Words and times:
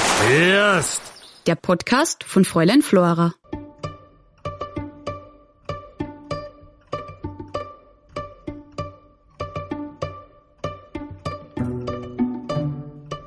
hörst. 0.00 1.02
Der 1.46 1.54
Podcast 1.54 2.24
von 2.24 2.46
Fräulein 2.46 2.80
Flora. 2.80 3.34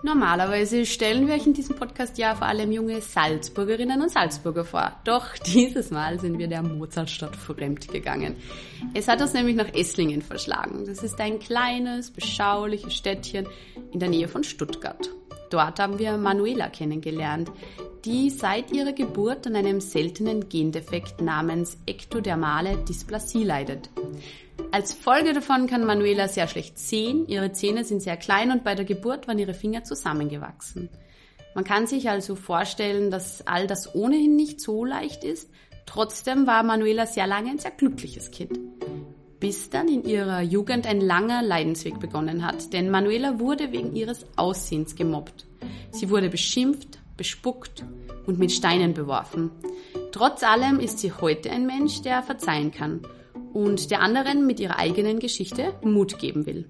Normalerweise 0.01 0.85
stellen 0.87 1.27
wir 1.27 1.35
euch 1.35 1.45
in 1.45 1.53
diesem 1.53 1.75
Podcast 1.75 2.17
ja 2.17 2.33
vor 2.33 2.47
allem 2.47 2.71
junge 2.71 3.01
Salzburgerinnen 3.01 4.01
und 4.01 4.09
Salzburger 4.09 4.65
vor. 4.65 4.91
Doch 5.03 5.37
dieses 5.37 5.91
Mal 5.91 6.19
sind 6.19 6.39
wir 6.39 6.47
der 6.47 6.63
Mozartstadt 6.63 7.35
fremd 7.35 7.89
gegangen. 7.89 8.37
Es 8.95 9.07
hat 9.07 9.21
uns 9.21 9.33
nämlich 9.33 9.55
nach 9.55 9.71
Esslingen 9.73 10.23
verschlagen. 10.23 10.85
Das 10.87 11.03
ist 11.03 11.19
ein 11.19 11.37
kleines, 11.37 12.09
beschauliches 12.11 12.95
Städtchen 12.95 13.47
in 13.91 13.99
der 13.99 14.09
Nähe 14.09 14.27
von 14.27 14.43
Stuttgart. 14.43 15.09
Dort 15.55 15.79
haben 15.79 15.99
wir 15.99 16.17
Manuela 16.17 16.67
kennengelernt, 16.67 17.49
die 18.03 18.29
seit 18.29 18.73
ihrer 18.73 18.91
Geburt 18.91 19.47
an 19.47 19.55
einem 19.55 19.79
seltenen 19.79 20.49
Gendefekt 20.49 21.21
namens 21.21 21.77
ektodermale 21.85 22.75
Dysplasie 22.79 23.45
leidet. 23.45 23.89
Als 24.73 24.91
Folge 24.91 25.31
davon 25.31 25.67
kann 25.67 25.85
Manuela 25.85 26.27
sehr 26.27 26.49
schlecht 26.49 26.77
sehen, 26.77 27.25
ihre 27.29 27.53
Zähne 27.53 27.85
sind 27.85 28.01
sehr 28.01 28.17
klein 28.17 28.51
und 28.51 28.65
bei 28.65 28.75
der 28.75 28.83
Geburt 28.83 29.29
waren 29.29 29.39
ihre 29.39 29.53
Finger 29.53 29.85
zusammengewachsen. 29.85 30.89
Man 31.53 31.63
kann 31.63 31.87
sich 31.87 32.09
also 32.09 32.35
vorstellen, 32.35 33.09
dass 33.09 33.47
all 33.47 33.65
das 33.65 33.95
ohnehin 33.95 34.35
nicht 34.35 34.59
so 34.59 34.83
leicht 34.83 35.23
ist. 35.23 35.49
Trotzdem 35.85 36.47
war 36.47 36.63
Manuela 36.63 37.05
sehr 37.05 37.27
lange 37.27 37.51
ein 37.51 37.59
sehr 37.59 37.71
glückliches 37.71 38.29
Kind. 38.31 38.59
Bis 39.45 39.69
dann 39.69 39.87
in 39.87 40.03
ihrer 40.03 40.41
Jugend 40.41 40.87
ein 40.87 40.99
langer 40.99 41.43
Leidensweg 41.43 41.99
begonnen 41.99 42.43
hat, 42.43 42.73
denn 42.73 42.89
Manuela 42.89 43.39
wurde 43.39 43.71
wegen 43.71 43.95
ihres 43.95 44.25
Aussehens 44.37 44.95
gemobbt. 44.95 45.45
Sie 45.91 46.09
wurde 46.09 46.29
beschimpft, 46.29 46.97
bespuckt 47.15 47.85
und 48.25 48.39
mit 48.39 48.51
Steinen 48.51 48.95
beworfen. 48.95 49.51
Trotz 50.11 50.41
allem 50.41 50.79
ist 50.79 50.97
sie 50.97 51.11
heute 51.11 51.51
ein 51.51 51.67
Mensch, 51.67 52.01
der 52.01 52.23
verzeihen 52.23 52.71
kann 52.71 53.01
und 53.53 53.91
der 53.91 54.01
anderen 54.01 54.47
mit 54.47 54.59
ihrer 54.59 54.79
eigenen 54.79 55.19
Geschichte 55.19 55.75
Mut 55.83 56.17
geben 56.17 56.47
will. 56.47 56.67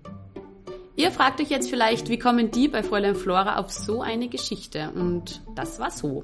Ihr 0.98 1.12
fragt 1.12 1.42
euch 1.42 1.50
jetzt 1.50 1.70
vielleicht, 1.70 2.08
wie 2.08 2.18
kommen 2.18 2.52
die 2.52 2.70
bei 2.70 2.82
Fräulein 2.82 3.16
Flora 3.16 3.58
auf 3.58 3.70
so 3.70 4.02
eine 4.02 4.30
Geschichte? 4.30 4.92
Und 4.96 5.42
das 5.54 5.78
war 5.78 5.92
so. 5.92 6.24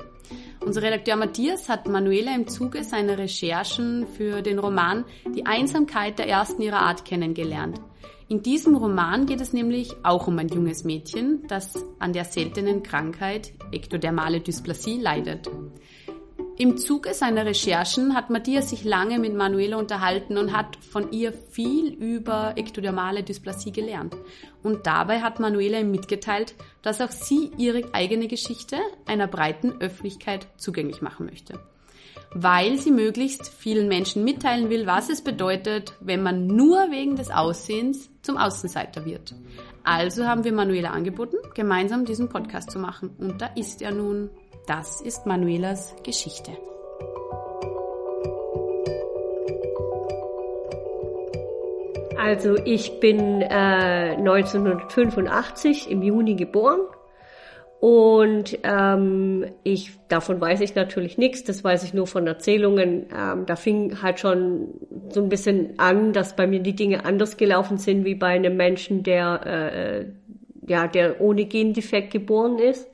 Unser 0.65 0.81
Redakteur 0.81 1.17
Matthias 1.17 1.67
hat 1.67 1.89
Manuela 1.89 2.33
im 2.33 2.47
Zuge 2.47 2.85
seiner 2.85 3.17
Recherchen 3.17 4.07
für 4.07 4.41
den 4.41 4.59
Roman 4.59 5.03
Die 5.35 5.45
Einsamkeit 5.45 6.19
der 6.19 6.29
ersten 6.29 6.61
ihrer 6.61 6.79
Art 6.79 7.03
kennengelernt. 7.03 7.81
In 8.29 8.43
diesem 8.43 8.75
Roman 8.75 9.25
geht 9.25 9.41
es 9.41 9.51
nämlich 9.51 9.93
auch 10.03 10.27
um 10.27 10.39
ein 10.39 10.47
junges 10.47 10.85
Mädchen, 10.85 11.45
das 11.49 11.85
an 11.99 12.13
der 12.13 12.23
seltenen 12.23 12.81
Krankheit 12.81 13.51
ektodermale 13.73 14.39
Dysplasie 14.39 15.01
leidet. 15.01 15.49
Im 16.61 16.77
Zuge 16.77 17.15
seiner 17.15 17.43
Recherchen 17.47 18.13
hat 18.13 18.29
Matthias 18.29 18.69
sich 18.69 18.83
lange 18.83 19.17
mit 19.17 19.33
Manuela 19.33 19.77
unterhalten 19.77 20.37
und 20.37 20.55
hat 20.55 20.75
von 20.75 21.11
ihr 21.11 21.33
viel 21.33 21.91
über 21.91 22.53
ektodermale 22.55 23.23
Dysplasie 23.23 23.71
gelernt. 23.71 24.15
Und 24.61 24.85
dabei 24.85 25.21
hat 25.21 25.39
Manuela 25.39 25.79
ihm 25.79 25.89
mitgeteilt, 25.89 26.53
dass 26.83 27.01
auch 27.01 27.09
sie 27.09 27.49
ihre 27.57 27.95
eigene 27.95 28.27
Geschichte 28.27 28.77
einer 29.07 29.25
breiten 29.25 29.81
Öffentlichkeit 29.81 30.45
zugänglich 30.57 31.01
machen 31.01 31.25
möchte. 31.25 31.59
Weil 32.35 32.77
sie 32.77 32.91
möglichst 32.91 33.47
vielen 33.47 33.87
Menschen 33.87 34.23
mitteilen 34.23 34.69
will, 34.69 34.85
was 34.85 35.09
es 35.09 35.23
bedeutet, 35.23 35.93
wenn 35.99 36.21
man 36.21 36.45
nur 36.45 36.91
wegen 36.91 37.15
des 37.15 37.31
Aussehens 37.31 38.11
zum 38.21 38.37
Außenseiter 38.37 39.03
wird. 39.03 39.33
Also 39.83 40.25
haben 40.27 40.43
wir 40.43 40.53
Manuela 40.53 40.91
angeboten, 40.91 41.37
gemeinsam 41.55 42.05
diesen 42.05 42.29
Podcast 42.29 42.69
zu 42.69 42.77
machen. 42.77 43.09
Und 43.17 43.41
da 43.41 43.47
ist 43.55 43.81
er 43.81 43.89
nun. 43.89 44.29
Das 44.67 45.01
ist 45.01 45.25
Manuelas 45.25 45.95
Geschichte. 46.03 46.51
Also 52.17 52.55
ich 52.65 52.99
bin 52.99 53.41
äh, 53.41 54.15
1985 54.15 55.89
im 55.89 56.03
Juni 56.03 56.35
geboren 56.35 56.81
und 57.79 58.59
ähm, 58.61 59.47
ich 59.63 59.97
davon 60.07 60.39
weiß 60.39 60.61
ich 60.61 60.75
natürlich 60.75 61.17
nichts, 61.17 61.43
das 61.43 61.63
weiß 61.63 61.83
ich 61.83 61.95
nur 61.95 62.05
von 62.05 62.27
Erzählungen. 62.27 63.07
Ähm, 63.11 63.47
da 63.47 63.55
fing 63.55 64.03
halt 64.03 64.19
schon 64.19 64.75
so 65.09 65.19
ein 65.19 65.29
bisschen 65.29 65.79
an, 65.79 66.13
dass 66.13 66.35
bei 66.35 66.45
mir 66.45 66.59
die 66.59 66.75
Dinge 66.75 67.05
anders 67.05 67.37
gelaufen 67.37 67.79
sind 67.79 68.05
wie 68.05 68.13
bei 68.13 68.27
einem 68.27 68.55
Menschen, 68.55 69.01
der 69.01 69.41
äh, 69.47 70.05
ja 70.67 70.85
der 70.85 71.19
ohne 71.21 71.45
Gendefekt 71.45 72.11
geboren 72.11 72.59
ist. 72.59 72.90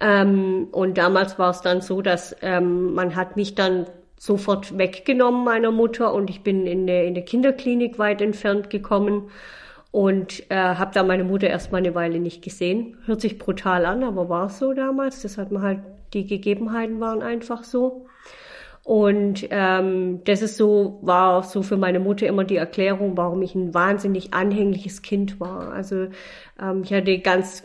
Ähm, 0.00 0.68
und 0.72 0.98
damals 0.98 1.38
war 1.38 1.50
es 1.50 1.60
dann 1.62 1.80
so, 1.80 2.02
dass 2.02 2.36
ähm, 2.42 2.94
man 2.94 3.16
hat 3.16 3.36
mich 3.36 3.54
dann 3.54 3.86
sofort 4.18 4.76
weggenommen 4.78 5.44
meiner 5.44 5.70
Mutter 5.70 6.12
und 6.12 6.30
ich 6.30 6.42
bin 6.42 6.66
in 6.66 6.82
eine, 6.82 7.04
in 7.04 7.14
eine 7.14 7.24
Kinderklinik 7.24 7.98
weit 7.98 8.20
entfernt 8.20 8.70
gekommen 8.70 9.30
und 9.90 10.50
äh, 10.50 10.56
habe 10.56 10.90
da 10.92 11.02
meine 11.02 11.24
Mutter 11.24 11.48
erstmal 11.48 11.80
eine 11.80 11.94
Weile 11.94 12.18
nicht 12.18 12.42
gesehen. 12.42 12.98
Hört 13.06 13.20
sich 13.20 13.38
brutal 13.38 13.86
an, 13.86 14.04
aber 14.04 14.28
war 14.28 14.46
es 14.46 14.58
so 14.58 14.72
damals. 14.74 15.22
Das 15.22 15.38
hat 15.38 15.50
man 15.52 15.62
halt, 15.62 15.80
die 16.12 16.26
Gegebenheiten 16.26 17.00
waren 17.00 17.22
einfach 17.22 17.64
so. 17.64 18.06
Und 18.86 19.48
ähm, 19.50 20.20
das 20.26 20.42
ist 20.42 20.56
so, 20.56 21.00
war 21.02 21.42
so 21.42 21.62
für 21.62 21.76
meine 21.76 21.98
Mutter 21.98 22.28
immer 22.28 22.44
die 22.44 22.54
Erklärung, 22.54 23.16
warum 23.16 23.42
ich 23.42 23.56
ein 23.56 23.74
wahnsinnig 23.74 24.32
anhängliches 24.32 25.02
Kind 25.02 25.40
war. 25.40 25.72
Also 25.72 26.06
ähm, 26.62 26.82
ich 26.84 26.92
hatte 26.92 27.18
ganz, 27.18 27.64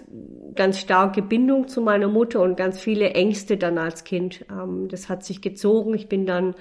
ganz 0.56 0.80
starke 0.80 1.22
Bindung 1.22 1.68
zu 1.68 1.80
meiner 1.82 2.08
Mutter 2.08 2.42
und 2.42 2.58
ganz 2.58 2.80
viele 2.80 3.12
Ängste 3.12 3.58
dann 3.58 3.78
als 3.78 4.04
Kind. 4.04 4.48
Ähm, 4.50 4.88
das 4.88 5.10
hat 5.10 5.24
sich 5.24 5.44
gezogen. 5.44 5.94
Ich 5.94 6.10
bin 6.10 6.26
dann 6.26 6.56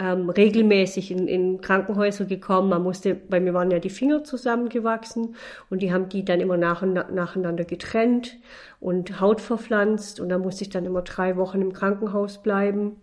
ähm, 0.00 0.30
regelmäßig 0.30 1.10
in, 1.10 1.28
in 1.28 1.60
Krankenhäuser 1.60 2.24
gekommen. 2.24 2.70
Man 2.70 2.84
musste, 2.84 3.14
bei 3.14 3.38
mir 3.38 3.52
waren 3.52 3.70
ja 3.70 3.80
die 3.80 3.90
Finger 3.90 4.24
zusammengewachsen 4.24 5.36
und 5.68 5.82
die 5.82 5.92
haben 5.92 6.08
die 6.08 6.24
dann 6.24 6.40
immer 6.40 6.56
nach, 6.56 6.80
nacheinander 6.80 7.64
getrennt 7.64 8.38
und 8.80 9.20
Haut 9.20 9.42
verpflanzt 9.42 10.20
und 10.20 10.30
da 10.30 10.38
musste 10.38 10.64
ich 10.64 10.70
dann 10.70 10.86
immer 10.86 11.02
drei 11.02 11.36
Wochen 11.36 11.60
im 11.60 11.74
Krankenhaus 11.74 12.42
bleiben. 12.42 12.96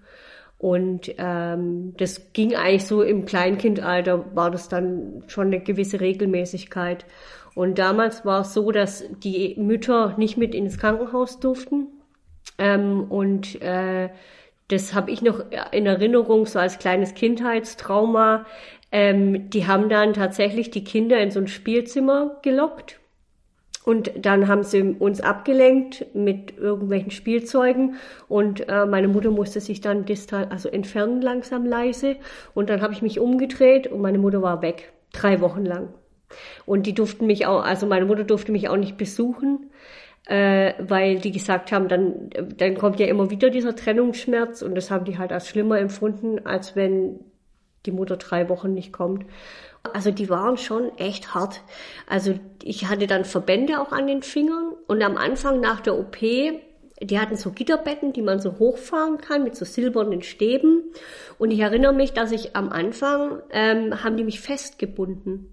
Und 0.63 1.13
ähm, 1.17 1.93
das 1.97 2.31
ging 2.31 2.55
eigentlich 2.55 2.85
so 2.85 3.01
im 3.03 3.25
Kleinkindalter, 3.25 4.33
war 4.33 4.49
das 4.49 4.69
dann 4.69 5.21
schon 5.27 5.47
eine 5.47 5.59
gewisse 5.59 5.99
Regelmäßigkeit. 5.99 7.05
Und 7.53 7.79
damals 7.79 8.23
war 8.23 8.39
es 8.39 8.53
so, 8.53 8.71
dass 8.71 9.03
die 9.19 9.55
Mütter 9.57 10.15
nicht 10.17 10.37
mit 10.37 10.55
ins 10.55 10.77
Krankenhaus 10.77 11.41
durften. 11.41 11.87
Ähm, 12.57 13.11
und 13.11 13.61
äh, 13.61 14.07
das 14.69 14.93
habe 14.93 15.11
ich 15.11 15.21
noch 15.21 15.43
in 15.73 15.85
Erinnerung, 15.85 16.45
so 16.45 16.59
als 16.59 16.79
kleines 16.79 17.13
Kindheitstrauma. 17.13 18.45
Ähm, 18.89 19.49
die 19.49 19.67
haben 19.67 19.89
dann 19.89 20.13
tatsächlich 20.13 20.71
die 20.71 20.85
Kinder 20.85 21.19
in 21.19 21.29
so 21.29 21.41
ein 21.41 21.47
Spielzimmer 21.47 22.39
gelockt 22.41 23.01
und 23.85 24.11
dann 24.25 24.47
haben 24.47 24.63
sie 24.63 24.81
uns 24.81 25.21
abgelenkt 25.21 26.05
mit 26.13 26.57
irgendwelchen 26.57 27.11
Spielzeugen 27.11 27.95
und 28.27 28.67
äh, 28.69 28.85
meine 28.85 29.07
Mutter 29.07 29.31
musste 29.31 29.59
sich 29.59 29.81
dann 29.81 30.05
distal, 30.05 30.47
also 30.49 30.69
entfernen 30.69 31.21
langsam 31.21 31.65
leise 31.65 32.15
und 32.53 32.69
dann 32.69 32.81
habe 32.81 32.93
ich 32.93 33.01
mich 33.01 33.19
umgedreht 33.19 33.87
und 33.87 34.01
meine 34.01 34.19
Mutter 34.19 34.41
war 34.41 34.61
weg, 34.61 34.93
drei 35.11 35.41
Wochen 35.41 35.65
lang. 35.65 35.89
Und 36.65 36.87
die 36.87 36.93
durften 36.93 37.27
mich 37.27 37.45
auch, 37.45 37.63
also 37.63 37.85
meine 37.85 38.05
Mutter 38.05 38.23
durfte 38.23 38.51
mich 38.51 38.69
auch 38.69 38.77
nicht 38.77 38.97
besuchen, 38.97 39.69
äh, 40.25 40.73
weil 40.79 41.19
die 41.19 41.31
gesagt 41.31 41.71
haben, 41.71 41.87
dann, 41.87 42.29
dann 42.57 42.75
kommt 42.75 42.99
ja 42.99 43.07
immer 43.07 43.29
wieder 43.29 43.49
dieser 43.49 43.75
Trennungsschmerz 43.75 44.61
und 44.61 44.75
das 44.75 44.89
haben 44.89 45.05
die 45.05 45.17
halt 45.17 45.31
als 45.31 45.47
schlimmer 45.49 45.79
empfunden, 45.79 46.45
als 46.45 46.75
wenn 46.75 47.19
die 47.85 47.91
Mutter 47.91 48.17
drei 48.17 48.47
Wochen 48.49 48.73
nicht 48.73 48.93
kommt. 48.93 49.25
Also 49.91 50.11
die 50.11 50.29
waren 50.29 50.57
schon 50.57 50.97
echt 50.97 51.33
hart. 51.33 51.61
Also 52.07 52.39
ich 52.63 52.87
hatte 52.87 53.05
dann 53.05 53.25
Verbände 53.25 53.81
auch 53.81 53.91
an 53.91 54.07
den 54.07 54.23
Fingern 54.23 54.73
und 54.87 55.03
am 55.03 55.17
Anfang 55.17 55.59
nach 55.59 55.81
der 55.81 55.97
OP, 55.97 56.17
die 56.19 57.19
hatten 57.19 57.35
so 57.35 57.51
Gitterbetten, 57.51 58.13
die 58.13 58.21
man 58.21 58.39
so 58.39 58.59
hochfahren 58.59 59.17
kann 59.17 59.43
mit 59.43 59.55
so 59.55 59.65
silbernen 59.65 60.21
Stäben. 60.21 60.83
Und 61.37 61.51
ich 61.51 61.59
erinnere 61.59 61.93
mich, 61.93 62.13
dass 62.13 62.31
ich 62.31 62.55
am 62.55 62.69
Anfang 62.69 63.41
ähm, 63.51 64.03
haben 64.03 64.15
die 64.15 64.23
mich 64.23 64.39
festgebunden 64.39 65.52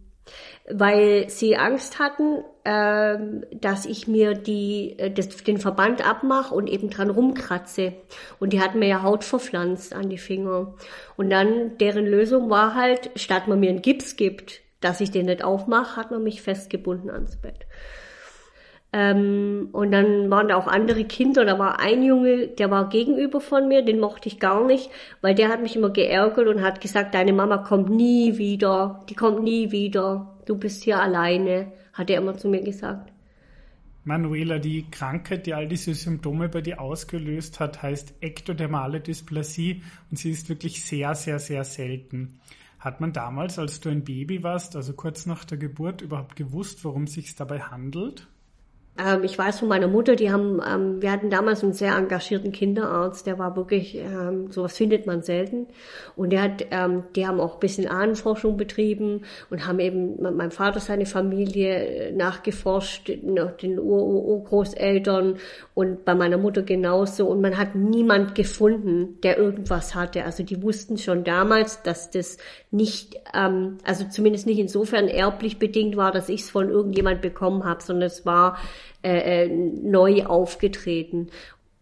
weil 0.68 1.28
sie 1.28 1.56
Angst 1.56 1.98
hatten, 1.98 2.44
ähm, 2.64 3.44
dass 3.52 3.86
ich 3.86 4.06
mir 4.06 4.34
die, 4.34 4.98
äh, 4.98 5.10
das, 5.10 5.28
den 5.28 5.58
Verband 5.58 6.06
abmache 6.06 6.54
und 6.54 6.68
eben 6.68 6.90
dran 6.90 7.10
rumkratze. 7.10 7.94
Und 8.38 8.52
die 8.52 8.60
hatten 8.60 8.78
mir 8.78 8.88
ja 8.88 9.02
Haut 9.02 9.24
verpflanzt 9.24 9.94
an 9.94 10.08
die 10.08 10.18
Finger. 10.18 10.74
Und 11.16 11.30
dann 11.30 11.78
deren 11.78 12.06
Lösung 12.06 12.50
war 12.50 12.74
halt, 12.74 13.10
statt 13.16 13.48
man 13.48 13.60
mir 13.60 13.70
einen 13.70 13.82
Gips 13.82 14.16
gibt, 14.16 14.60
dass 14.80 15.00
ich 15.00 15.10
den 15.10 15.26
nicht 15.26 15.44
aufmache, 15.44 15.96
hat 15.96 16.10
man 16.10 16.22
mich 16.22 16.42
festgebunden 16.42 17.10
ans 17.10 17.36
Bett. 17.36 17.66
Ähm, 18.92 19.68
und 19.72 19.92
dann 19.92 20.30
waren 20.30 20.48
da 20.48 20.56
auch 20.56 20.66
andere 20.66 21.04
Kinder. 21.04 21.44
Da 21.44 21.58
war 21.58 21.78
ein 21.80 22.02
Junge, 22.02 22.48
der 22.48 22.70
war 22.70 22.88
gegenüber 22.88 23.40
von 23.40 23.68
mir, 23.68 23.82
den 23.82 24.00
mochte 24.00 24.28
ich 24.28 24.40
gar 24.40 24.66
nicht, 24.66 24.90
weil 25.20 25.34
der 25.34 25.48
hat 25.48 25.62
mich 25.62 25.76
immer 25.76 25.90
geärgert 25.90 26.48
und 26.48 26.62
hat 26.62 26.80
gesagt, 26.80 27.14
deine 27.14 27.32
Mama 27.32 27.58
kommt 27.58 27.88
nie 27.88 28.36
wieder, 28.36 29.04
die 29.08 29.14
kommt 29.14 29.44
nie 29.44 29.70
wieder, 29.70 30.34
du 30.46 30.56
bist 30.56 30.82
hier 30.82 31.00
alleine, 31.00 31.72
hat 31.92 32.10
er 32.10 32.18
immer 32.18 32.36
zu 32.36 32.48
mir 32.48 32.62
gesagt. 32.62 33.12
Manuela, 34.02 34.58
die 34.58 34.86
Krankheit, 34.90 35.46
die 35.46 35.54
all 35.54 35.68
diese 35.68 35.94
Symptome 35.94 36.48
bei 36.48 36.62
dir 36.62 36.80
ausgelöst 36.80 37.60
hat, 37.60 37.82
heißt 37.82 38.14
ektodermale 38.20 39.00
Dysplasie 39.00 39.82
und 40.10 40.16
sie 40.16 40.30
ist 40.30 40.48
wirklich 40.48 40.84
sehr, 40.84 41.14
sehr, 41.14 41.38
sehr 41.38 41.64
selten. 41.64 42.40
Hat 42.78 43.00
man 43.00 43.12
damals, 43.12 43.58
als 43.58 43.78
du 43.80 43.90
ein 43.90 44.04
Baby 44.04 44.42
warst, 44.42 44.74
also 44.74 44.94
kurz 44.94 45.26
nach 45.26 45.44
der 45.44 45.58
Geburt, 45.58 46.00
überhaupt 46.00 46.34
gewusst, 46.34 46.82
worum 46.84 47.04
es 47.04 47.12
sich 47.12 47.36
dabei 47.36 47.60
handelt? 47.60 48.26
Ähm, 48.98 49.24
ich 49.24 49.38
weiß 49.38 49.60
von 49.60 49.68
meiner 49.68 49.88
Mutter, 49.88 50.16
die 50.16 50.30
haben, 50.30 50.60
ähm, 50.66 51.00
wir 51.00 51.12
hatten 51.12 51.30
damals 51.30 51.62
einen 51.62 51.72
sehr 51.72 51.96
engagierten 51.96 52.52
Kinderarzt, 52.52 53.26
der 53.26 53.38
war 53.38 53.56
wirklich, 53.56 53.94
ähm, 53.96 54.50
sowas 54.50 54.76
findet 54.76 55.06
man 55.06 55.22
selten. 55.22 55.68
Und 56.16 56.30
der 56.30 56.42
hat, 56.42 56.66
ähm, 56.70 57.04
die 57.14 57.26
haben 57.26 57.40
auch 57.40 57.54
ein 57.54 57.60
bisschen 57.60 57.88
Ahnenforschung 57.88 58.56
betrieben 58.56 59.22
und 59.48 59.66
haben 59.66 59.78
eben 59.78 60.20
mein 60.36 60.50
Vater, 60.50 60.80
seine 60.80 61.06
Familie 61.06 61.86
äh, 61.86 62.12
nachgeforscht, 62.12 63.10
noch 63.22 63.52
den 63.52 63.78
Urgroßeltern 63.78 65.38
und 65.74 66.04
bei 66.04 66.14
meiner 66.14 66.36
Mutter 66.36 66.62
genauso. 66.62 67.26
Und 67.28 67.40
man 67.40 67.56
hat 67.56 67.74
niemand 67.74 68.34
gefunden, 68.34 69.18
der 69.22 69.38
irgendwas 69.38 69.94
hatte. 69.94 70.24
Also 70.24 70.42
die 70.42 70.62
wussten 70.62 70.98
schon 70.98 71.24
damals, 71.24 71.82
dass 71.82 72.10
das 72.10 72.38
nicht, 72.70 73.16
ähm, 73.34 73.78
also 73.84 74.04
zumindest 74.10 74.46
nicht 74.46 74.58
insofern 74.58 75.08
erblich 75.08 75.58
bedingt 75.58 75.96
war, 75.96 76.12
dass 76.12 76.28
ich 76.28 76.42
es 76.42 76.50
von 76.50 76.68
irgendjemand 76.68 77.22
bekommen 77.22 77.64
habe, 77.64 77.82
sondern 77.82 78.06
es 78.08 78.26
war 78.26 78.58
äh, 79.02 79.44
äh, 79.44 79.48
neu 79.48 80.24
aufgetreten. 80.24 81.28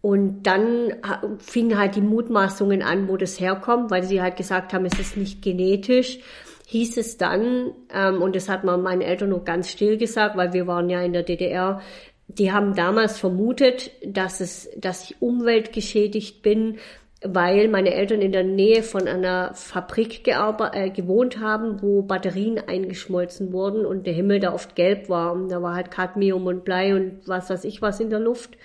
Und 0.01 0.43
dann 0.43 0.93
fingen 1.39 1.77
halt 1.77 1.95
die 1.95 2.01
Mutmaßungen 2.01 2.81
an, 2.81 3.09
wo 3.09 3.17
das 3.17 3.39
herkommt, 3.39 3.91
weil 3.91 4.03
sie 4.03 4.21
halt 4.21 4.37
gesagt 4.37 4.71
haben, 4.71 4.85
es 4.85 4.97
ist 4.97 5.17
nicht 5.17 5.41
genetisch. 5.41 6.19
Hieß 6.67 6.97
es 6.97 7.17
dann, 7.17 7.71
ähm, 7.93 8.21
und 8.21 8.35
das 8.35 8.47
hat 8.47 8.63
man 8.63 8.81
meinen 8.81 9.01
Eltern 9.01 9.29
noch 9.29 9.43
ganz 9.43 9.69
still 9.69 9.97
gesagt, 9.97 10.37
weil 10.37 10.53
wir 10.53 10.67
waren 10.67 10.89
ja 10.89 11.01
in 11.01 11.13
der 11.13 11.23
DDR, 11.23 11.81
die 12.27 12.51
haben 12.51 12.75
damals 12.75 13.17
vermutet, 13.17 13.91
dass 14.05 14.39
es, 14.39 14.69
dass 14.77 15.09
ich 15.09 15.21
umweltgeschädigt 15.21 16.43
bin, 16.43 16.77
weil 17.21 17.67
meine 17.67 17.93
Eltern 17.93 18.21
in 18.21 18.31
der 18.31 18.43
Nähe 18.43 18.81
von 18.81 19.07
einer 19.07 19.53
Fabrik 19.53 20.25
äh, 20.27 20.89
gewohnt 20.89 21.39
haben, 21.39 21.81
wo 21.81 22.01
Batterien 22.01 22.59
eingeschmolzen 22.59 23.51
wurden 23.51 23.85
und 23.85 24.05
der 24.07 24.13
Himmel 24.13 24.39
da 24.39 24.53
oft 24.53 24.75
gelb 24.75 25.09
war. 25.09 25.33
Und 25.33 25.49
da 25.49 25.61
war 25.61 25.75
halt 25.75 25.91
Cadmium 25.91 26.45
und 26.45 26.63
Blei 26.63 26.95
und 26.95 27.27
was 27.27 27.49
weiß 27.49 27.65
ich 27.65 27.81
was 27.81 27.99
in 27.99 28.09
der 28.09 28.19
Luft. 28.19 28.57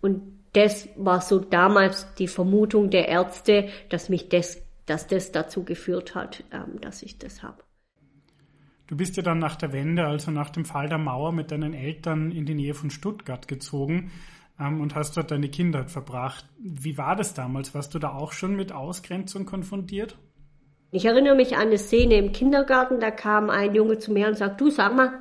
Und 0.00 0.22
das 0.54 0.88
war 0.96 1.20
so 1.20 1.38
damals 1.38 2.14
die 2.14 2.26
Vermutung 2.26 2.90
der 2.90 3.08
Ärzte, 3.08 3.68
dass 3.90 4.08
mich 4.08 4.30
das, 4.30 4.62
dass 4.86 5.06
das 5.06 5.30
dazu 5.30 5.64
geführt 5.64 6.14
hat, 6.14 6.42
ähm, 6.52 6.80
dass 6.80 7.02
ich 7.02 7.18
das 7.18 7.42
habe. 7.42 7.62
Du 8.86 8.96
bist 8.96 9.16
ja 9.16 9.22
dann 9.22 9.38
nach 9.38 9.54
der 9.56 9.72
Wende, 9.72 10.06
also 10.06 10.32
nach 10.32 10.50
dem 10.50 10.64
Fall 10.64 10.88
der 10.88 10.98
Mauer, 10.98 11.32
mit 11.32 11.52
deinen 11.52 11.74
Eltern 11.74 12.32
in 12.32 12.46
die 12.46 12.54
Nähe 12.54 12.74
von 12.74 12.90
Stuttgart 12.90 13.46
gezogen 13.46 14.10
und 14.60 14.94
hast 14.94 15.16
dort 15.16 15.30
deine 15.30 15.48
Kindheit 15.48 15.90
verbracht. 15.90 16.44
Wie 16.58 16.98
war 16.98 17.16
das 17.16 17.34
damals? 17.34 17.74
Warst 17.74 17.94
du 17.94 17.98
da 17.98 18.12
auch 18.12 18.32
schon 18.32 18.56
mit 18.56 18.72
Ausgrenzung 18.72 19.46
konfrontiert? 19.46 20.16
Ich 20.92 21.04
erinnere 21.04 21.34
mich 21.34 21.56
an 21.56 21.68
eine 21.68 21.78
Szene 21.78 22.16
im 22.16 22.32
Kindergarten, 22.32 23.00
da 23.00 23.10
kam 23.10 23.48
ein 23.48 23.74
Junge 23.74 23.98
zu 23.98 24.12
mir 24.12 24.26
und 24.26 24.36
sagt, 24.36 24.60
du 24.60 24.70
sag 24.70 24.94
mal, 24.94 25.12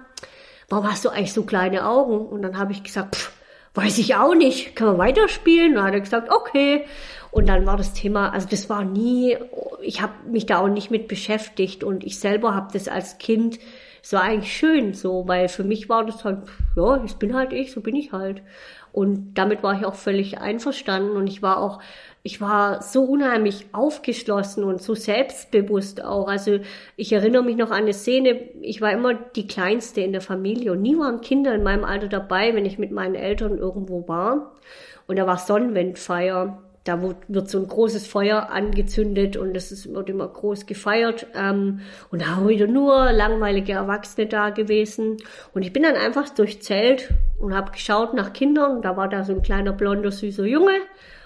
warum 0.67 0.89
hast 0.89 1.05
du 1.05 1.09
eigentlich 1.09 1.33
so 1.33 1.43
kleine 1.43 1.87
Augen? 1.87 2.25
Und 2.25 2.41
dann 2.41 2.57
habe 2.57 2.71
ich 2.71 2.83
gesagt, 2.83 3.15
pff, 3.15 3.31
weiß 3.75 3.99
ich 3.99 4.15
auch 4.15 4.35
nicht, 4.35 4.75
kann 4.75 4.87
man 4.87 4.97
weiterspielen? 4.97 5.69
Und 5.69 5.75
dann 5.75 5.85
hat 5.85 5.93
er 5.93 6.01
gesagt, 6.01 6.31
okay. 6.31 6.85
Und 7.31 7.47
dann 7.47 7.65
war 7.65 7.77
das 7.77 7.93
Thema, 7.93 8.33
also 8.33 8.47
das 8.49 8.69
war 8.69 8.83
nie, 8.83 9.37
ich 9.81 10.01
habe 10.01 10.13
mich 10.27 10.47
da 10.47 10.59
auch 10.59 10.67
nicht 10.67 10.89
mit 10.89 11.07
beschäftigt 11.07 11.83
und 11.83 12.03
ich 12.03 12.19
selber 12.19 12.55
habe 12.55 12.73
das 12.73 12.87
als 12.87 13.19
Kind, 13.19 13.59
es 14.01 14.13
war 14.13 14.23
eigentlich 14.23 14.55
schön 14.55 14.93
so, 14.93 15.27
weil 15.27 15.49
für 15.49 15.63
mich 15.63 15.89
war 15.89 16.05
das 16.05 16.23
halt, 16.23 16.39
ja, 16.75 17.03
ich 17.03 17.15
bin 17.15 17.35
halt 17.35 17.53
ich, 17.53 17.71
so 17.71 17.81
bin 17.81 17.95
ich 17.95 18.11
halt. 18.11 18.41
Und 18.99 19.35
damit 19.35 19.63
war 19.63 19.79
ich 19.79 19.85
auch 19.85 19.95
völlig 19.95 20.39
einverstanden 20.39 21.15
und 21.15 21.27
ich 21.27 21.41
war 21.41 21.61
auch, 21.61 21.79
ich 22.21 22.41
war 22.41 22.81
so 22.81 23.03
unheimlich 23.03 23.67
aufgeschlossen 23.71 24.65
und 24.65 24.81
so 24.81 24.93
selbstbewusst 24.93 26.03
auch. 26.03 26.27
Also 26.27 26.59
ich 26.97 27.13
erinnere 27.13 27.43
mich 27.43 27.55
noch 27.55 27.71
an 27.71 27.83
eine 27.83 27.93
Szene, 27.93 28.31
ich 28.61 28.81
war 28.81 28.91
immer 28.91 29.13
die 29.13 29.47
Kleinste 29.47 30.01
in 30.01 30.11
der 30.11 30.19
Familie 30.19 30.73
und 30.73 30.81
nie 30.81 30.97
waren 30.97 31.21
Kinder 31.21 31.55
in 31.55 31.63
meinem 31.63 31.85
Alter 31.85 32.09
dabei, 32.09 32.53
wenn 32.55 32.65
ich 32.65 32.77
mit 32.77 32.91
meinen 32.91 33.15
Eltern 33.15 33.57
irgendwo 33.57 34.05
war. 34.09 34.53
Und 35.07 35.17
da 35.17 35.25
war 35.25 35.37
Sonnenwendfeier 35.37 36.61
da 36.83 37.01
wird 37.01 37.49
so 37.49 37.59
ein 37.59 37.67
großes 37.67 38.07
Feuer 38.07 38.49
angezündet 38.49 39.37
und 39.37 39.55
es 39.55 39.93
wird 39.93 40.09
immer 40.09 40.27
groß 40.27 40.65
gefeiert. 40.65 41.27
Ähm, 41.35 41.81
und 42.09 42.21
da 42.21 42.37
haben 42.37 42.47
wieder 42.47 42.67
nur 42.67 43.11
langweilige 43.11 43.73
Erwachsene 43.73 44.27
da 44.27 44.49
gewesen. 44.49 45.17
Und 45.53 45.63
ich 45.63 45.73
bin 45.73 45.83
dann 45.83 45.95
einfach 45.95 46.29
durchs 46.29 46.61
Zelt 46.61 47.09
und 47.39 47.55
habe 47.55 47.71
geschaut 47.71 48.13
nach 48.13 48.33
Kindern. 48.33 48.81
Da 48.81 48.95
war 48.97 49.09
da 49.09 49.23
so 49.23 49.33
ein 49.33 49.41
kleiner 49.41 49.73
blonder, 49.73 50.11
süßer 50.11 50.45
Junge. 50.45 50.75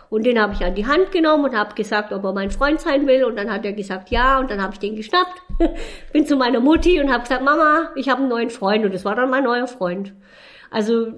Und 0.09 0.25
den 0.25 0.39
habe 0.39 0.53
ich 0.53 0.63
an 0.63 0.75
die 0.75 0.85
Hand 0.85 1.11
genommen 1.11 1.45
und 1.45 1.55
habe 1.57 1.73
gesagt, 1.75 2.13
ob 2.13 2.23
er 2.23 2.33
mein 2.33 2.51
Freund 2.51 2.79
sein 2.81 3.07
will. 3.07 3.23
Und 3.23 3.35
dann 3.35 3.51
hat 3.51 3.65
er 3.65 3.73
gesagt, 3.73 4.09
ja. 4.09 4.39
Und 4.39 4.51
dann 4.51 4.61
habe 4.61 4.73
ich 4.73 4.79
den 4.79 4.95
geschnappt, 4.95 5.41
bin 6.13 6.25
zu 6.25 6.35
meiner 6.35 6.59
Mutti 6.59 6.99
und 6.99 7.11
habe 7.11 7.23
gesagt, 7.23 7.43
Mama, 7.43 7.89
ich 7.95 8.09
habe 8.09 8.21
einen 8.21 8.29
neuen 8.29 8.49
Freund. 8.49 8.85
Und 8.85 8.93
das 8.93 9.05
war 9.05 9.15
dann 9.15 9.29
mein 9.29 9.43
neuer 9.43 9.67
Freund. 9.67 10.13
Also 10.73 11.13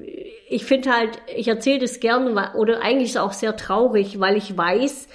ich 0.49 0.65
finde 0.65 0.91
halt, 0.91 1.21
ich 1.33 1.47
erzähle 1.47 1.79
das 1.79 2.01
gern 2.01 2.37
oder 2.55 2.81
eigentlich 2.81 3.11
ist 3.11 3.17
auch 3.17 3.31
sehr 3.31 3.55
traurig, 3.55 4.19
weil 4.19 4.35
ich 4.35 4.57
weiß, 4.57 5.07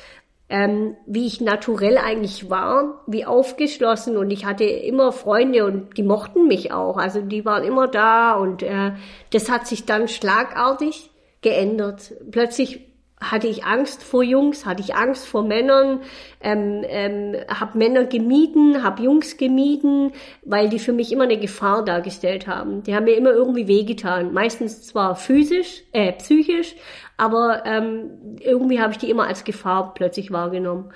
ähm, 0.48 0.96
wie 1.06 1.26
ich 1.26 1.42
naturell 1.42 1.98
eigentlich 1.98 2.48
war, 2.48 3.02
wie 3.06 3.26
aufgeschlossen 3.26 4.16
und 4.16 4.30
ich 4.30 4.46
hatte 4.46 4.64
immer 4.64 5.12
Freunde 5.12 5.66
und 5.66 5.94
die 5.98 6.02
mochten 6.02 6.48
mich 6.48 6.72
auch. 6.72 6.96
Also 6.96 7.20
die 7.20 7.44
waren 7.44 7.64
immer 7.64 7.86
da 7.86 8.32
und 8.32 8.62
äh, 8.62 8.92
das 9.30 9.50
hat 9.50 9.66
sich 9.66 9.84
dann 9.84 10.08
schlagartig 10.08 11.10
geändert. 11.42 12.14
Plötzlich 12.30 12.89
hatte 13.20 13.48
ich 13.48 13.64
Angst 13.64 14.02
vor 14.02 14.22
Jungs, 14.22 14.64
hatte 14.64 14.82
ich 14.82 14.94
Angst 14.94 15.26
vor 15.26 15.42
Männern, 15.42 16.00
ähm, 16.40 16.82
ähm, 16.88 17.36
habe 17.48 17.76
Männer 17.76 18.04
gemieden, 18.04 18.82
habe 18.82 19.02
Jungs 19.02 19.36
gemieden, 19.36 20.12
weil 20.42 20.70
die 20.70 20.78
für 20.78 20.94
mich 20.94 21.12
immer 21.12 21.24
eine 21.24 21.38
Gefahr 21.38 21.84
dargestellt 21.84 22.46
haben. 22.46 22.82
Die 22.82 22.94
haben 22.94 23.04
mir 23.04 23.16
immer 23.16 23.32
irgendwie 23.32 23.68
wehgetan, 23.68 24.32
meistens 24.32 24.86
zwar 24.86 25.16
physisch, 25.16 25.82
äh, 25.92 26.12
psychisch, 26.12 26.74
aber 27.18 27.66
ähm, 27.66 28.38
irgendwie 28.40 28.80
habe 28.80 28.92
ich 28.92 28.98
die 28.98 29.10
immer 29.10 29.26
als 29.26 29.44
Gefahr 29.44 29.92
plötzlich 29.92 30.30
wahrgenommen. 30.30 30.90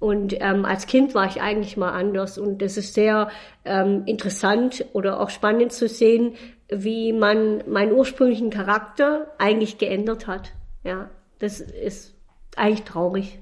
Und 0.00 0.34
ähm, 0.40 0.64
als 0.64 0.86
Kind 0.86 1.14
war 1.14 1.26
ich 1.26 1.40
eigentlich 1.40 1.76
mal 1.76 1.92
anders 1.92 2.38
und 2.38 2.62
das 2.62 2.76
ist 2.76 2.94
sehr 2.94 3.30
ähm, 3.64 4.02
interessant 4.06 4.84
oder 4.92 5.20
auch 5.20 5.30
spannend 5.30 5.72
zu 5.72 5.88
sehen, 5.88 6.34
wie 6.68 7.12
man 7.12 7.64
meinen 7.68 7.92
ursprünglichen 7.92 8.50
Charakter 8.50 9.32
eigentlich 9.38 9.78
geändert 9.78 10.26
hat. 10.26 10.52
Ja, 10.84 11.10
das 11.38 11.60
ist 11.60 12.14
eigentlich 12.56 12.84
traurig. 12.84 13.38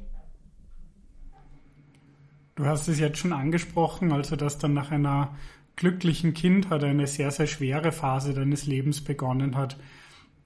Du 2.55 2.65
hast 2.65 2.89
es 2.89 2.99
jetzt 2.99 3.19
schon 3.19 3.33
angesprochen, 3.33 4.13
also 4.13 4.35
dass 4.37 4.59
dann 4.59 4.73
nach 4.73 4.91
einer 4.91 5.37
glücklichen 5.77 6.33
Kindheit 6.33 6.83
eine 6.85 7.07
sehr, 7.07 7.31
sehr 7.31 7.47
schwere 7.47 7.93
Phase 7.93 8.33
deines 8.33 8.67
Lebens 8.67 9.05
begonnen 9.05 9.57
hat. 9.57 9.77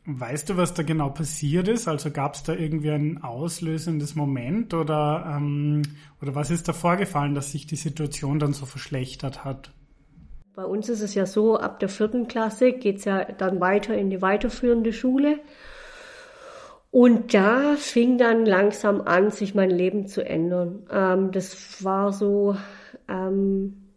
Weißt 0.07 0.49
du, 0.49 0.57
was 0.57 0.75
da 0.75 0.83
genau 0.83 1.11
passiert 1.11 1.69
ist? 1.69 1.87
Also 1.87 2.11
gab 2.11 2.35
es 2.35 2.43
da 2.43 2.55
irgendwie 2.55 2.91
ein 2.91 3.23
auslösendes 3.23 4.17
Moment 4.17 4.75
oder, 4.75 5.37
ähm, 5.37 5.83
oder 6.21 6.35
was 6.35 6.51
ist 6.51 6.67
da 6.67 6.73
vorgefallen, 6.73 7.35
dass 7.35 7.53
sich 7.53 7.67
die 7.67 7.77
Situation 7.77 8.41
dann 8.41 8.55
so 8.55 8.67
verschlechtert 8.67 9.45
hat? 9.45 9.71
Bei 10.55 10.65
uns 10.65 10.89
ist 10.89 11.01
es 11.01 11.15
ja 11.15 11.27
so, 11.27 11.59
ab 11.59 11.79
der 11.79 11.89
vierten 11.89 12.27
Klasse 12.27 12.73
geht 12.73 12.99
es 12.99 13.05
ja 13.05 13.25
dann 13.25 13.61
weiter 13.61 13.97
in 13.97 14.11
die 14.11 14.21
weiterführende 14.21 14.93
Schule. 14.93 15.39
Und 16.91 17.35
da 17.35 17.77
fing 17.77 18.19
dann 18.19 18.45
langsam 18.45 19.01
an, 19.03 19.31
sich 19.31 19.55
mein 19.55 19.71
Leben 19.71 20.07
zu 20.09 20.25
ändern. 20.25 20.87
Ähm, 20.91 21.31
das 21.31 21.85
war 21.85 22.13
so, 22.13 22.57
ähm, 23.09 23.91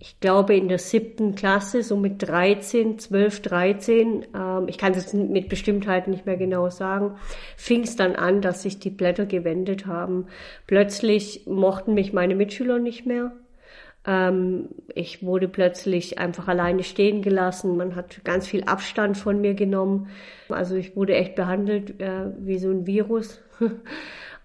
ich 0.00 0.18
glaube, 0.18 0.56
in 0.56 0.68
der 0.68 0.78
siebten 0.78 1.36
Klasse, 1.36 1.82
so 1.84 1.96
mit 1.96 2.22
13, 2.26 2.98
12, 2.98 3.42
13, 3.42 4.26
ähm, 4.34 4.68
ich 4.68 4.78
kann 4.78 4.94
es 4.94 5.12
mit 5.12 5.48
Bestimmtheit 5.48 6.08
nicht 6.08 6.26
mehr 6.26 6.36
genau 6.36 6.70
sagen, 6.70 7.16
fing 7.56 7.82
es 7.82 7.94
dann 7.94 8.16
an, 8.16 8.40
dass 8.40 8.62
sich 8.62 8.80
die 8.80 8.90
Blätter 8.90 9.26
gewendet 9.26 9.86
haben. 9.86 10.26
Plötzlich 10.66 11.46
mochten 11.46 11.94
mich 11.94 12.12
meine 12.12 12.34
Mitschüler 12.34 12.80
nicht 12.80 13.06
mehr. 13.06 13.32
Ähm, 14.06 14.68
ich 14.94 15.22
wurde 15.22 15.48
plötzlich 15.48 16.18
einfach 16.18 16.48
alleine 16.48 16.82
stehen 16.82 17.22
gelassen. 17.22 17.76
Man 17.76 17.94
hat 17.96 18.24
ganz 18.24 18.46
viel 18.46 18.64
Abstand 18.64 19.16
von 19.16 19.40
mir 19.40 19.54
genommen. 19.54 20.08
Also 20.48 20.76
ich 20.76 20.96
wurde 20.96 21.14
echt 21.14 21.34
behandelt 21.34 22.00
äh, 22.00 22.30
wie 22.38 22.58
so 22.58 22.70
ein 22.70 22.86
Virus. 22.86 23.40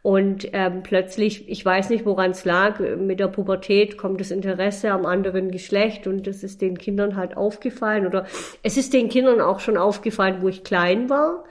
Und 0.04 0.50
ähm, 0.52 0.84
plötzlich, 0.84 1.48
ich 1.48 1.64
weiß 1.64 1.90
nicht, 1.90 2.06
woran 2.06 2.32
es 2.32 2.44
lag, 2.44 2.78
mit 2.80 3.22
der 3.22 3.30
Pubertät 3.30 3.98
kommt 3.98 4.20
das 4.20 4.32
Interesse 4.32 4.92
am 4.92 5.06
anderen 5.06 5.50
Geschlecht 5.50 6.08
und 6.08 6.28
das 6.28 6.44
ist 6.44 6.62
den 6.62 6.78
Kindern 6.78 7.16
halt 7.16 7.38
aufgefallen 7.38 8.06
oder 8.06 8.26
es 8.64 8.76
ist 8.76 8.94
den 8.94 9.08
Kindern 9.08 9.40
auch 9.40 9.62
schon 9.62 9.78
aufgefallen, 9.78 10.42
wo 10.42 10.50
ich 10.50 10.66
klein 10.66 11.10
war. 11.10 11.46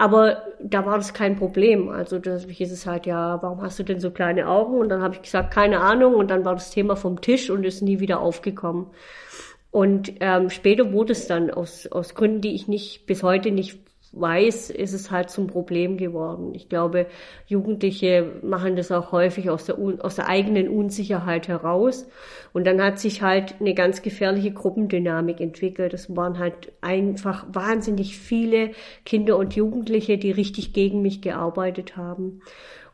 Aber 0.00 0.44
da 0.60 0.86
war 0.86 0.96
das 0.96 1.12
kein 1.12 1.34
Problem. 1.34 1.88
Also 1.88 2.20
da 2.20 2.38
hieß 2.38 2.70
es 2.70 2.86
halt, 2.86 3.04
ja, 3.04 3.42
warum 3.42 3.60
hast 3.62 3.80
du 3.80 3.82
denn 3.82 3.98
so 3.98 4.12
kleine 4.12 4.46
Augen? 4.48 4.78
Und 4.78 4.90
dann 4.90 5.02
habe 5.02 5.14
ich 5.16 5.22
gesagt, 5.22 5.52
keine 5.52 5.80
Ahnung. 5.80 6.14
Und 6.14 6.30
dann 6.30 6.44
war 6.44 6.54
das 6.54 6.70
Thema 6.70 6.94
vom 6.94 7.20
Tisch 7.20 7.50
und 7.50 7.64
ist 7.64 7.82
nie 7.82 7.98
wieder 7.98 8.20
aufgekommen. 8.20 8.86
Und 9.72 10.12
ähm, 10.20 10.50
später 10.50 10.92
wurde 10.92 11.12
es 11.12 11.26
dann 11.26 11.50
aus, 11.50 11.88
aus 11.88 12.14
Gründen, 12.14 12.40
die 12.40 12.54
ich 12.54 12.68
nicht 12.68 13.06
bis 13.06 13.24
heute 13.24 13.50
nicht 13.50 13.80
weiß, 14.12 14.70
ist 14.70 14.92
es 14.94 15.10
halt 15.10 15.30
zum 15.30 15.46
Problem 15.46 15.96
geworden. 15.96 16.54
Ich 16.54 16.68
glaube, 16.68 17.06
Jugendliche 17.46 18.40
machen 18.42 18.76
das 18.76 18.90
auch 18.90 19.12
häufig 19.12 19.50
aus 19.50 19.66
der, 19.66 19.78
aus 19.78 20.16
der 20.16 20.28
eigenen 20.28 20.68
Unsicherheit 20.68 21.48
heraus. 21.48 22.06
Und 22.52 22.66
dann 22.66 22.82
hat 22.82 22.98
sich 22.98 23.22
halt 23.22 23.56
eine 23.60 23.74
ganz 23.74 24.02
gefährliche 24.02 24.52
Gruppendynamik 24.52 25.40
entwickelt. 25.40 25.92
Es 25.92 26.14
waren 26.16 26.38
halt 26.38 26.72
einfach 26.80 27.46
wahnsinnig 27.52 28.18
viele 28.18 28.70
Kinder 29.04 29.36
und 29.36 29.54
Jugendliche, 29.54 30.18
die 30.18 30.30
richtig 30.30 30.72
gegen 30.72 31.02
mich 31.02 31.20
gearbeitet 31.20 31.96
haben. 31.96 32.40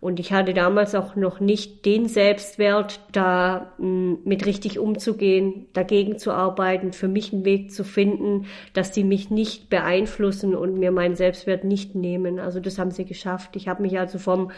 Und 0.04 0.20
ich 0.20 0.34
hatte 0.34 0.52
damals 0.52 0.94
auch 0.94 1.16
noch 1.16 1.40
nicht 1.40 1.86
den 1.86 2.08
Selbstwert, 2.08 3.00
da 3.12 3.72
mh, 3.78 3.86
hm, 3.86 4.18
mit 4.24 4.44
richtig 4.44 4.78
umzugehen, 4.78 5.66
dagegen 5.72 6.18
zu 6.18 6.30
arbeiten, 6.30 6.92
für 6.92 7.08
mich 7.08 7.32
einen 7.32 7.46
Weg 7.46 7.72
zu 7.72 7.84
finden, 7.84 8.44
dass 8.74 8.92
die 8.92 9.02
mich 9.02 9.30
nicht 9.30 9.70
beeinflussen 9.70 10.54
und 10.54 10.78
mir 10.78 10.92
meinen 10.92 11.16
Selbstwert 11.16 11.64
nicht 11.64 11.94
nehmen. 11.94 12.38
Also 12.38 12.60
das 12.60 12.78
haben 12.78 12.90
sie 12.90 13.06
geschafft. 13.06 13.56
Ich 13.56 13.66
habe 13.66 13.80
mich 13.80 13.98
also 13.98 14.18
vom 14.18 14.50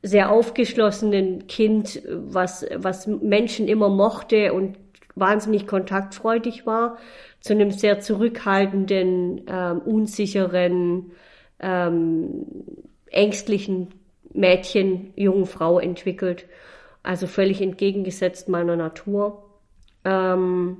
sehr 0.00 0.30
aufgeschlossenen 0.30 1.48
Kind, 1.48 2.00
was, 2.08 2.64
was 2.76 3.08
Menschen 3.08 3.66
immer 3.66 3.88
mochte 3.88 4.52
und 4.52 4.76
wahnsinnig 5.16 5.66
kontaktfreudig 5.66 6.66
war, 6.66 6.98
zu 7.40 7.52
einem 7.52 7.72
sehr 7.72 7.98
zurückhaltenden, 7.98 9.42
ähm, 9.48 9.78
unsicheren, 9.80 11.10
ähm, 11.58 12.46
ängstlichen 13.10 13.88
Mädchen, 14.34 15.12
jungen 15.16 15.46
Frau 15.46 15.78
entwickelt. 15.78 16.46
Also 17.02 17.26
völlig 17.26 17.60
entgegengesetzt 17.60 18.48
meiner 18.48 18.76
Natur. 18.76 19.44
Ähm, 20.04 20.78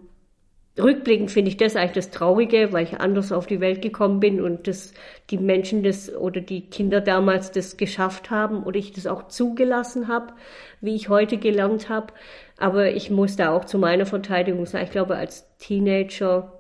rückblickend 0.78 1.30
finde 1.30 1.50
ich 1.50 1.56
das 1.56 1.76
eigentlich 1.76 1.92
das 1.92 2.11
Traurige, 2.11 2.73
weil 2.73 2.84
ich 2.84 2.99
anders 3.00 3.30
auf 3.30 3.46
die 3.46 3.61
Welt 3.61 3.80
gekommen 3.80 4.20
bin 4.20 4.40
und 4.40 4.66
das, 4.66 4.92
die 5.30 5.38
Menschen 5.38 5.82
das 5.82 6.14
oder 6.14 6.40
die 6.40 6.68
Kinder 6.68 7.00
damals 7.00 7.52
das 7.52 7.76
geschafft 7.76 8.30
haben 8.30 8.64
oder 8.64 8.78
ich 8.78 8.92
das 8.92 9.06
auch 9.06 9.28
zugelassen 9.28 10.08
habe, 10.08 10.32
wie 10.80 10.94
ich 10.94 11.08
heute 11.08 11.38
gelernt 11.38 11.88
habe. 11.88 12.12
Aber 12.58 12.90
ich 12.90 13.11
muss 13.11 13.37
da 13.37 13.52
auch 13.52 13.64
zu 13.64 13.78
meiner 13.78 14.06
Verteidigung 14.06 14.66
sagen, 14.66 14.84
ich 14.84 14.90
glaube, 14.90 15.16
als 15.16 15.56
Teenager 15.58 16.52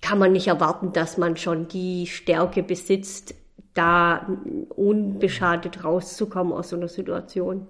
kann 0.00 0.18
man 0.18 0.32
nicht 0.32 0.48
erwarten, 0.48 0.92
dass 0.92 1.16
man 1.16 1.36
schon 1.36 1.66
die 1.66 2.06
Stärke 2.06 2.62
besitzt, 2.62 3.34
da 3.74 4.26
unbeschadet 4.70 5.84
rauszukommen 5.84 6.52
aus 6.52 6.70
so 6.70 6.76
einer 6.76 6.88
Situation. 6.88 7.66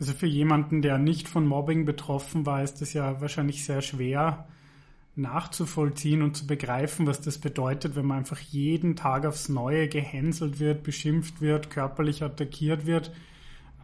Also 0.00 0.12
für 0.14 0.26
jemanden, 0.26 0.82
der 0.82 0.98
nicht 0.98 1.28
von 1.28 1.46
Mobbing 1.46 1.84
betroffen 1.84 2.44
war, 2.44 2.62
ist 2.62 2.82
es 2.82 2.92
ja 2.92 3.20
wahrscheinlich 3.20 3.64
sehr 3.64 3.82
schwer 3.82 4.46
nachzuvollziehen 5.14 6.22
und 6.22 6.36
zu 6.36 6.46
begreifen, 6.46 7.06
was 7.06 7.20
das 7.20 7.38
bedeutet, 7.38 7.96
wenn 7.96 8.06
man 8.06 8.18
einfach 8.18 8.40
jeden 8.40 8.96
Tag 8.96 9.26
aufs 9.26 9.48
Neue 9.48 9.88
gehänselt 9.88 10.58
wird, 10.58 10.82
beschimpft 10.82 11.40
wird, 11.40 11.70
körperlich 11.70 12.22
attackiert 12.22 12.86
wird. 12.86 13.12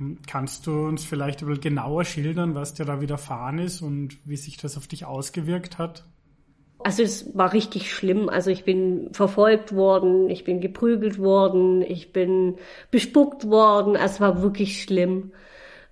Ähm, 0.01 0.19
kannst 0.27 0.67
du 0.67 0.87
uns 0.87 1.05
vielleicht 1.05 1.43
ein 1.43 1.47
bisschen 1.49 1.63
genauer 1.63 2.05
schildern, 2.05 2.55
was 2.55 2.75
dir 2.75 2.87
da 2.87 3.01
widerfahren 3.01 3.59
ist 3.59 3.83
und 3.83 4.17
wie 4.25 4.37
sich 4.37 4.57
das 4.57 4.77
auf 4.77 4.87
dich 4.87 5.05
ausgewirkt 5.05 5.79
hat? 5.79 6.05
Also 6.81 7.03
es 7.03 7.37
war 7.37 7.53
richtig 7.53 7.93
schlimm. 7.93 8.29
Also 8.29 8.51
ich 8.51 8.65
bin 8.65 9.09
verfolgt 9.13 9.75
worden, 9.75 10.31
ich 10.31 10.45
bin 10.45 10.61
geprügelt 10.61 11.19
worden, 11.19 11.83
ich 11.83 12.13
bin 12.13 12.57
bespuckt 12.91 13.49
worden. 13.49 13.97
Es 13.97 14.21
war 14.21 14.43
wirklich 14.43 14.83
schlimm. 14.83 15.33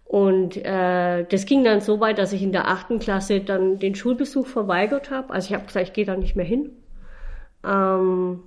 Und 0.05 0.57
äh, 0.57 1.25
das 1.25 1.47
ging 1.47 1.65
dann 1.65 1.81
so 1.81 1.99
weit, 1.99 2.19
dass 2.19 2.33
ich 2.33 2.43
in 2.43 2.53
der 2.53 2.69
achten 2.69 3.01
Klasse 3.01 3.41
dann 3.41 3.81
den 3.81 3.97
Schulbesuch 3.97 4.47
verweigert 4.47 5.11
habe. 5.11 5.33
Also 5.33 5.49
ich 5.49 5.55
habe 5.55 5.67
gesagt, 5.67 5.89
ich 5.89 5.93
gehe 5.93 6.05
da 6.07 6.17
nicht 6.17 6.37
mehr 6.37 6.47
hin. 6.47 6.71
Ähm, 7.65 8.45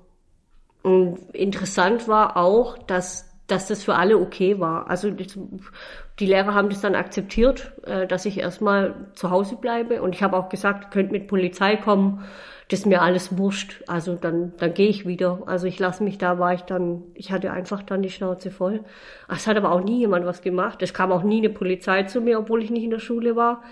und 0.82 1.18
interessant 1.34 2.08
war 2.08 2.38
auch, 2.38 2.78
dass 2.78 3.29
dass 3.50 3.68
das 3.68 3.84
für 3.84 3.96
alle 3.96 4.18
okay 4.18 4.60
war. 4.60 4.90
Also 4.90 5.10
die 5.12 6.26
Lehrer 6.26 6.54
haben 6.54 6.70
das 6.70 6.82
dann 6.82 6.96
akzeptiert, 6.96 7.72
äh, 7.86 8.06
dass 8.08 8.26
ich 8.26 8.40
erstmal 8.40 8.94
zu 9.16 9.32
Hause 9.32 9.56
bleibe. 9.56 10.02
Und 10.02 10.16
ich 10.16 10.24
habe 10.24 10.38
auch 10.38 10.50
gesagt, 10.50 10.92
könnt 10.92 11.12
mit 11.12 11.28
Polizei 11.28 11.76
kommen, 11.76 12.24
das 12.70 12.82
ist 12.82 12.86
mir 12.86 13.02
alles 13.02 13.38
wurscht. 13.38 13.84
Also 13.88 14.16
dann, 14.16 14.54
dann 14.58 14.74
gehe 14.76 14.90
ich 14.90 15.08
wieder. 15.08 15.42
Also 15.48 15.66
ich 15.66 15.80
lasse 15.80 16.04
mich 16.04 16.20
da, 16.20 16.38
war 16.38 16.54
ich 16.54 16.62
dann, 16.62 17.02
ich 17.16 17.32
hatte 17.32 17.52
einfach 17.52 17.82
dann 17.82 18.04
die 18.04 18.12
Schnauze 18.12 18.52
voll. 18.52 18.82
Es 19.28 19.48
hat 19.48 19.58
aber 19.58 19.72
auch 19.72 19.84
nie 19.84 20.00
jemand 20.00 20.26
was 20.28 20.42
gemacht. 20.42 20.84
Es 20.84 20.94
kam 20.94 21.12
auch 21.12 21.24
nie 21.24 21.40
eine 21.40 21.50
Polizei 21.50 22.04
zu 22.04 22.22
mir, 22.22 22.38
obwohl 22.38 22.64
ich 22.64 22.70
nicht 22.70 22.84
in 22.84 22.92
der 22.92 23.00
Schule 23.00 23.36
war. 23.36 23.64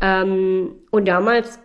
Ähm, 0.00 0.76
und 0.90 1.08
damals 1.08 1.58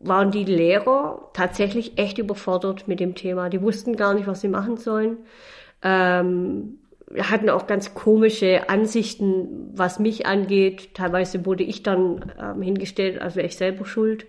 waren 0.00 0.30
die 0.30 0.44
Lehrer 0.44 1.30
tatsächlich 1.32 1.96
echt 1.96 2.18
überfordert 2.18 2.86
mit 2.86 3.00
dem 3.00 3.14
Thema. 3.14 3.48
Die 3.48 3.62
wussten 3.62 3.96
gar 3.96 4.12
nicht, 4.12 4.26
was 4.26 4.42
sie 4.42 4.48
machen 4.48 4.76
sollen 4.76 5.16
ähm, 5.84 6.78
hatten 7.18 7.50
auch 7.50 7.66
ganz 7.66 7.94
komische 7.94 8.68
Ansichten, 8.68 9.70
was 9.74 9.98
mich 9.98 10.26
angeht. 10.26 10.94
Teilweise 10.94 11.46
wurde 11.46 11.62
ich 11.62 11.82
dann 11.82 12.32
ähm, 12.40 12.62
hingestellt, 12.62 13.20
als 13.20 13.36
wäre 13.36 13.46
ich 13.46 13.56
selber 13.56 13.84
schuld, 13.84 14.26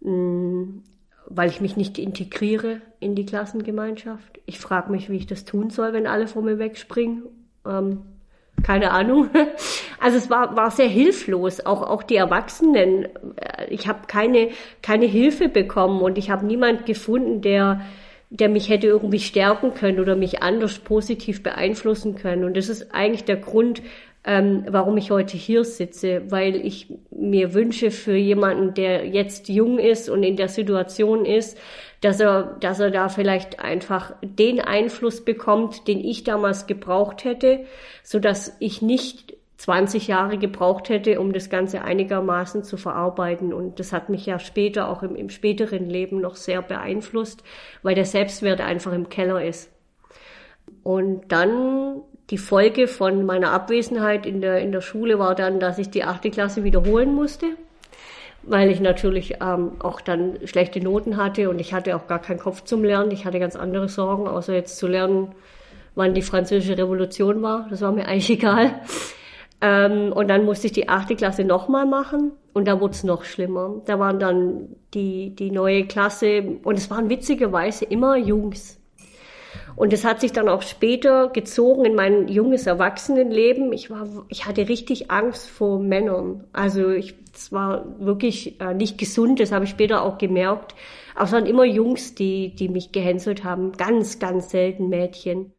mh, 0.00 0.10
mm, 0.10 0.82
weil 1.26 1.48
ich 1.48 1.60
mich 1.60 1.76
nicht 1.76 1.98
integriere 1.98 2.80
in 2.98 3.14
die 3.14 3.24
Klassengemeinschaft. 3.24 4.40
Ich 4.44 4.58
frage 4.58 4.90
mich, 4.90 5.08
wie 5.08 5.16
ich 5.16 5.26
das 5.26 5.44
tun 5.44 5.70
soll, 5.70 5.92
wenn 5.92 6.06
alle 6.06 6.26
vor 6.26 6.42
mir 6.42 6.58
wegspringen. 6.58 7.22
Ähm, 7.64 8.02
keine 8.62 8.90
Ahnung. 8.90 9.28
Also 10.00 10.18
es 10.18 10.30
war, 10.30 10.56
war 10.56 10.72
sehr 10.72 10.88
hilflos, 10.88 11.64
auch, 11.64 11.80
auch 11.82 12.02
die 12.02 12.16
Erwachsenen. 12.16 13.04
Äh, 13.36 13.66
ich 13.68 13.86
habe 13.86 14.00
keine, 14.08 14.48
keine 14.82 15.06
Hilfe 15.06 15.48
bekommen 15.48 16.00
und 16.02 16.18
ich 16.18 16.28
habe 16.28 16.44
niemand 16.44 16.86
gefunden, 16.86 17.40
der 17.40 17.82
der 18.32 18.48
mich 18.48 18.70
hätte 18.70 18.86
irgendwie 18.86 19.20
stärken 19.20 19.74
können 19.74 20.00
oder 20.00 20.16
mich 20.16 20.42
anders 20.42 20.78
positiv 20.78 21.42
beeinflussen 21.42 22.14
können. 22.14 22.44
Und 22.44 22.56
das 22.56 22.70
ist 22.70 22.94
eigentlich 22.94 23.24
der 23.24 23.36
Grund, 23.36 23.82
ähm, 24.24 24.64
warum 24.68 24.96
ich 24.96 25.10
heute 25.10 25.36
hier 25.36 25.64
sitze, 25.64 26.22
weil 26.30 26.56
ich 26.56 26.86
mir 27.10 27.52
wünsche 27.52 27.90
für 27.90 28.16
jemanden, 28.16 28.72
der 28.72 29.06
jetzt 29.06 29.48
jung 29.48 29.78
ist 29.78 30.08
und 30.08 30.22
in 30.22 30.36
der 30.36 30.48
Situation 30.48 31.26
ist, 31.26 31.58
dass 32.00 32.20
er, 32.20 32.56
dass 32.60 32.80
er 32.80 32.90
da 32.90 33.10
vielleicht 33.10 33.60
einfach 33.60 34.14
den 34.22 34.60
Einfluss 34.60 35.24
bekommt, 35.24 35.86
den 35.86 36.00
ich 36.00 36.24
damals 36.24 36.66
gebraucht 36.66 37.24
hätte, 37.24 37.66
so 38.02 38.18
dass 38.18 38.56
ich 38.60 38.80
nicht 38.80 39.31
20 39.62 40.08
Jahre 40.08 40.38
gebraucht 40.38 40.88
hätte, 40.88 41.20
um 41.20 41.32
das 41.32 41.48
Ganze 41.48 41.82
einigermaßen 41.82 42.64
zu 42.64 42.76
verarbeiten. 42.76 43.52
Und 43.52 43.78
das 43.78 43.92
hat 43.92 44.08
mich 44.08 44.26
ja 44.26 44.40
später, 44.40 44.88
auch 44.88 45.04
im, 45.04 45.14
im 45.14 45.30
späteren 45.30 45.88
Leben 45.88 46.20
noch 46.20 46.34
sehr 46.34 46.62
beeinflusst, 46.62 47.44
weil 47.84 47.94
der 47.94 48.04
Selbstwert 48.04 48.60
einfach 48.60 48.92
im 48.92 49.08
Keller 49.08 49.44
ist. 49.44 49.70
Und 50.82 51.30
dann 51.30 52.00
die 52.30 52.38
Folge 52.38 52.88
von 52.88 53.24
meiner 53.24 53.52
Abwesenheit 53.52 54.26
in 54.26 54.40
der, 54.40 54.58
in 54.58 54.72
der 54.72 54.80
Schule 54.80 55.20
war 55.20 55.36
dann, 55.36 55.60
dass 55.60 55.78
ich 55.78 55.90
die 55.90 56.02
achte 56.02 56.32
Klasse 56.32 56.64
wiederholen 56.64 57.14
musste, 57.14 57.46
weil 58.42 58.68
ich 58.68 58.80
natürlich 58.80 59.36
ähm, 59.40 59.74
auch 59.78 60.00
dann 60.00 60.40
schlechte 60.44 60.80
Noten 60.80 61.16
hatte 61.16 61.48
und 61.48 61.60
ich 61.60 61.72
hatte 61.72 61.94
auch 61.94 62.08
gar 62.08 62.20
keinen 62.20 62.40
Kopf 62.40 62.64
zum 62.64 62.82
Lernen. 62.82 63.12
Ich 63.12 63.26
hatte 63.26 63.38
ganz 63.38 63.54
andere 63.54 63.88
Sorgen, 63.88 64.26
außer 64.26 64.54
jetzt 64.54 64.76
zu 64.76 64.88
lernen, 64.88 65.36
wann 65.94 66.14
die 66.14 66.22
französische 66.22 66.76
Revolution 66.76 67.42
war. 67.42 67.68
Das 67.70 67.80
war 67.80 67.92
mir 67.92 68.08
eigentlich 68.08 68.30
egal. 68.30 68.80
Ähm, 69.62 70.12
und 70.12 70.26
dann 70.28 70.44
musste 70.44 70.66
ich 70.66 70.72
die 70.72 70.88
achte 70.88 71.14
Klasse 71.14 71.44
nochmal 71.44 71.86
machen 71.86 72.32
und 72.52 72.66
da 72.66 72.80
wurde 72.80 72.94
es 72.94 73.04
noch 73.04 73.24
schlimmer. 73.24 73.80
Da 73.86 74.00
waren 74.00 74.18
dann 74.18 74.74
die, 74.92 75.30
die 75.36 75.52
neue 75.52 75.86
Klasse 75.86 76.58
und 76.64 76.76
es 76.76 76.90
waren 76.90 77.08
witzigerweise 77.08 77.84
immer 77.84 78.16
Jungs. 78.16 78.80
Und 79.76 79.92
es 79.92 80.04
hat 80.04 80.20
sich 80.20 80.32
dann 80.32 80.48
auch 80.48 80.62
später 80.62 81.28
gezogen 81.28 81.84
in 81.84 81.94
mein 81.94 82.28
junges 82.28 82.66
Erwachsenenleben. 82.66 83.72
Ich 83.72 83.88
war, 83.88 84.06
ich 84.28 84.46
hatte 84.46 84.68
richtig 84.68 85.10
Angst 85.10 85.48
vor 85.48 85.78
Männern. 85.78 86.44
Also 86.52 86.90
ich, 86.90 87.14
das 87.32 87.52
war 87.52 87.86
wirklich 87.98 88.60
äh, 88.60 88.74
nicht 88.74 88.98
gesund. 88.98 89.40
Das 89.40 89.52
habe 89.52 89.64
ich 89.64 89.70
später 89.70 90.02
auch 90.02 90.18
gemerkt. 90.18 90.74
Aber 91.14 91.24
es 91.24 91.32
waren 91.32 91.46
immer 91.46 91.64
Jungs, 91.64 92.14
die, 92.14 92.54
die 92.54 92.68
mich 92.68 92.92
gehänselt 92.92 93.44
haben. 93.44 93.72
Ganz, 93.72 94.18
ganz 94.18 94.50
selten 94.50 94.88
Mädchen. 94.88 95.52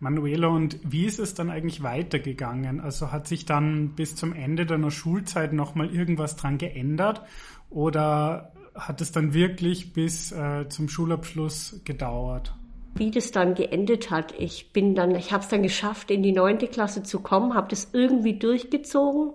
Manuela, 0.00 0.48
und 0.48 0.78
wie 0.84 1.06
ist 1.06 1.18
es 1.18 1.34
dann 1.34 1.50
eigentlich 1.50 1.82
weitergegangen? 1.82 2.80
Also 2.80 3.10
hat 3.10 3.26
sich 3.26 3.46
dann 3.46 3.90
bis 3.90 4.14
zum 4.14 4.32
Ende 4.32 4.64
deiner 4.64 4.90
Schulzeit 4.90 5.52
nochmal 5.52 5.92
irgendwas 5.94 6.36
dran 6.36 6.58
geändert 6.58 7.22
oder 7.68 8.52
hat 8.74 9.00
es 9.00 9.10
dann 9.10 9.34
wirklich 9.34 9.92
bis 9.92 10.30
äh, 10.30 10.68
zum 10.68 10.88
Schulabschluss 10.88 11.80
gedauert? 11.84 12.54
Wie 12.94 13.10
das 13.10 13.32
dann 13.32 13.54
geendet 13.54 14.10
hat, 14.10 14.34
ich 14.38 14.72
bin 14.72 14.94
dann, 14.94 15.14
ich 15.14 15.32
habe 15.32 15.42
es 15.42 15.48
dann 15.48 15.62
geschafft, 15.62 16.10
in 16.10 16.22
die 16.22 16.32
neunte 16.32 16.68
Klasse 16.68 17.02
zu 17.02 17.20
kommen, 17.20 17.54
habe 17.54 17.68
das 17.68 17.88
irgendwie 17.92 18.38
durchgezogen 18.38 19.32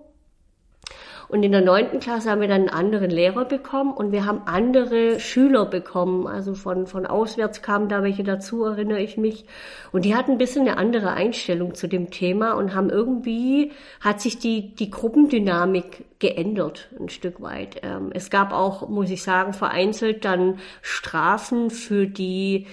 Und 1.34 1.42
in 1.42 1.50
der 1.50 1.62
neunten 1.62 1.98
Klasse 1.98 2.30
haben 2.30 2.42
wir 2.42 2.46
dann 2.46 2.68
einen 2.68 2.68
anderen 2.68 3.10
Lehrer 3.10 3.44
bekommen 3.44 3.92
und 3.92 4.12
wir 4.12 4.24
haben 4.24 4.42
andere 4.46 5.18
Schüler 5.18 5.66
bekommen. 5.66 6.28
Also 6.28 6.54
von, 6.54 6.86
von 6.86 7.06
auswärts 7.06 7.60
kamen 7.60 7.88
da 7.88 8.04
welche 8.04 8.22
dazu, 8.22 8.62
erinnere 8.62 9.00
ich 9.00 9.16
mich. 9.16 9.44
Und 9.90 10.04
die 10.04 10.14
hatten 10.14 10.30
ein 10.30 10.38
bisschen 10.38 10.60
eine 10.60 10.76
andere 10.76 11.10
Einstellung 11.10 11.74
zu 11.74 11.88
dem 11.88 12.12
Thema 12.12 12.52
und 12.52 12.72
haben 12.72 12.88
irgendwie, 12.88 13.72
hat 14.00 14.20
sich 14.20 14.38
die, 14.38 14.76
die 14.76 14.92
Gruppendynamik 14.92 16.04
geändert, 16.20 16.88
ein 17.00 17.08
Stück 17.08 17.42
weit. 17.42 17.80
Ähm, 17.82 18.12
es 18.14 18.30
gab 18.30 18.52
auch, 18.52 18.88
muss 18.88 19.10
ich 19.10 19.24
sagen, 19.24 19.54
vereinzelt 19.54 20.24
dann 20.24 20.60
Strafen 20.82 21.70
für 21.70 22.06
die, 22.06 22.68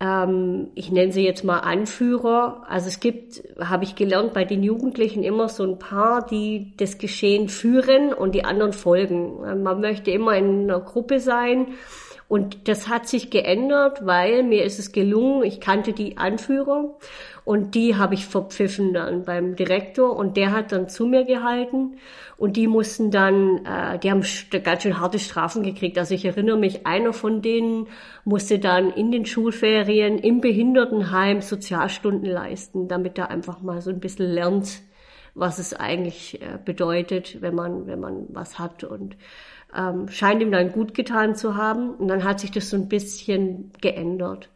ähm, 0.00 0.68
ich 0.74 0.92
nenne 0.92 1.12
sie 1.12 1.24
jetzt 1.24 1.44
mal 1.44 1.58
Anführer. 1.58 2.64
Also 2.68 2.88
es 2.88 3.00
gibt, 3.00 3.42
habe 3.58 3.84
ich 3.84 3.96
gelernt, 3.96 4.32
bei 4.32 4.44
den 4.44 4.62
Jugendlichen 4.62 5.24
immer 5.24 5.48
so 5.48 5.64
ein 5.64 5.78
paar, 5.78 6.24
die 6.24 6.72
das 6.76 6.98
Geschehen 6.98 7.48
führen 7.48 8.12
und 8.12 8.34
die 8.34 8.44
anderen 8.44 8.72
folgen. 8.72 9.62
Man 9.62 9.80
möchte 9.80 10.10
immer 10.10 10.36
in 10.36 10.64
einer 10.64 10.80
Gruppe 10.80 11.18
sein. 11.18 11.68
Und 12.28 12.68
das 12.68 12.88
hat 12.88 13.08
sich 13.08 13.30
geändert, 13.30 14.04
weil 14.04 14.42
mir 14.42 14.62
ist 14.64 14.78
es 14.78 14.92
gelungen, 14.92 15.44
ich 15.44 15.60
kannte 15.60 15.94
die 15.94 16.18
Anführer 16.18 16.94
und 17.46 17.74
die 17.74 17.96
habe 17.96 18.12
ich 18.12 18.26
verpfiffen 18.26 18.92
dann 18.92 19.24
beim 19.24 19.56
Direktor 19.56 20.14
und 20.14 20.36
der 20.36 20.52
hat 20.52 20.70
dann 20.70 20.90
zu 20.90 21.06
mir 21.06 21.24
gehalten 21.24 21.96
und 22.36 22.58
die 22.58 22.66
mussten 22.66 23.10
dann, 23.10 23.64
äh, 23.64 23.98
die 23.98 24.10
haben 24.10 24.22
ganz 24.62 24.82
schön 24.82 25.00
harte 25.00 25.18
Strafen 25.18 25.62
gekriegt. 25.62 25.96
Also 25.96 26.14
ich 26.14 26.26
erinnere 26.26 26.58
mich, 26.58 26.86
einer 26.86 27.14
von 27.14 27.40
denen 27.40 27.86
musste 28.24 28.58
dann 28.58 28.90
in 28.90 29.10
den 29.10 29.24
Schulferien 29.24 30.18
im 30.18 30.42
Behindertenheim 30.42 31.40
Sozialstunden 31.40 32.28
leisten, 32.30 32.88
damit 32.88 33.16
er 33.16 33.30
einfach 33.30 33.62
mal 33.62 33.80
so 33.80 33.88
ein 33.88 34.00
bisschen 34.00 34.26
lernt, 34.26 34.82
was 35.34 35.58
es 35.58 35.72
eigentlich 35.72 36.42
äh, 36.42 36.58
bedeutet, 36.62 37.40
wenn 37.40 37.54
man, 37.54 37.86
wenn 37.86 38.00
man 38.00 38.26
was 38.28 38.58
hat 38.58 38.84
und 38.84 39.16
ähm, 39.76 40.08
scheint 40.08 40.42
ihm 40.42 40.52
dann 40.52 40.72
gut 40.72 40.94
getan 40.94 41.34
zu 41.34 41.56
haben. 41.56 41.90
Und 41.90 42.08
dann 42.08 42.24
hat 42.24 42.40
sich 42.40 42.50
das 42.50 42.70
so 42.70 42.76
ein 42.76 42.88
bisschen 42.88 43.72
geändert. 43.80 44.48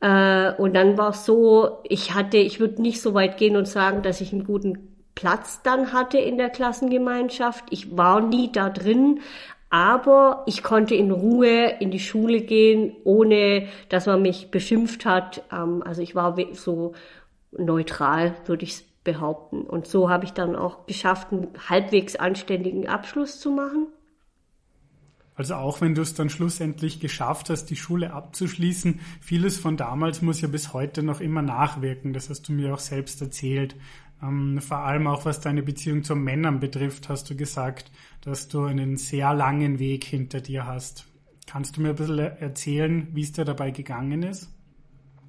Äh, 0.00 0.52
und 0.54 0.74
dann 0.74 0.98
war 0.98 1.10
es 1.10 1.24
so, 1.24 1.78
ich 1.84 2.14
hatte, 2.14 2.38
ich 2.38 2.60
würde 2.60 2.82
nicht 2.82 3.00
so 3.00 3.14
weit 3.14 3.36
gehen 3.36 3.56
und 3.56 3.68
sagen, 3.68 4.02
dass 4.02 4.20
ich 4.20 4.32
einen 4.32 4.44
guten 4.44 4.96
Platz 5.14 5.62
dann 5.62 5.92
hatte 5.92 6.18
in 6.18 6.38
der 6.38 6.50
Klassengemeinschaft. 6.50 7.64
Ich 7.70 7.96
war 7.96 8.20
nie 8.20 8.50
da 8.50 8.70
drin, 8.70 9.20
aber 9.68 10.44
ich 10.46 10.62
konnte 10.62 10.94
in 10.94 11.10
Ruhe 11.10 11.76
in 11.78 11.90
die 11.90 12.00
Schule 12.00 12.40
gehen, 12.40 12.96
ohne 13.04 13.68
dass 13.88 14.06
man 14.06 14.22
mich 14.22 14.50
beschimpft 14.50 15.04
hat. 15.04 15.42
Ähm, 15.52 15.82
also 15.84 16.02
ich 16.02 16.14
war 16.14 16.36
so 16.54 16.94
neutral, 17.52 18.34
würde 18.46 18.64
ich 18.64 18.84
behaupten. 19.04 19.62
Und 19.62 19.86
so 19.86 20.10
habe 20.10 20.24
ich 20.24 20.32
dann 20.32 20.56
auch 20.56 20.86
geschafft, 20.86 21.28
einen 21.32 21.48
halbwegs 21.68 22.16
anständigen 22.16 22.88
Abschluss 22.88 23.40
zu 23.40 23.50
machen. 23.50 23.88
Also 25.40 25.54
auch 25.54 25.80
wenn 25.80 25.94
du 25.94 26.02
es 26.02 26.12
dann 26.12 26.28
schlussendlich 26.28 27.00
geschafft 27.00 27.48
hast, 27.48 27.70
die 27.70 27.76
Schule 27.76 28.12
abzuschließen, 28.12 29.00
vieles 29.22 29.58
von 29.58 29.78
damals 29.78 30.20
muss 30.20 30.42
ja 30.42 30.48
bis 30.48 30.74
heute 30.74 31.02
noch 31.02 31.22
immer 31.22 31.40
nachwirken. 31.40 32.12
Das 32.12 32.28
hast 32.28 32.46
du 32.46 32.52
mir 32.52 32.74
auch 32.74 32.78
selbst 32.78 33.22
erzählt. 33.22 33.74
Ähm, 34.22 34.60
vor 34.60 34.80
allem 34.80 35.06
auch 35.06 35.24
was 35.24 35.40
deine 35.40 35.62
Beziehung 35.62 36.04
zu 36.04 36.14
Männern 36.14 36.60
betrifft, 36.60 37.08
hast 37.08 37.30
du 37.30 37.36
gesagt, 37.36 37.90
dass 38.20 38.48
du 38.48 38.64
einen 38.64 38.98
sehr 38.98 39.32
langen 39.32 39.78
Weg 39.78 40.04
hinter 40.04 40.42
dir 40.42 40.66
hast. 40.66 41.06
Kannst 41.46 41.78
du 41.78 41.80
mir 41.80 41.88
ein 41.88 41.96
bisschen 41.96 42.18
erzählen, 42.18 43.08
wie 43.14 43.22
es 43.22 43.32
dir 43.32 43.46
dabei 43.46 43.70
gegangen 43.70 44.22
ist? 44.22 44.50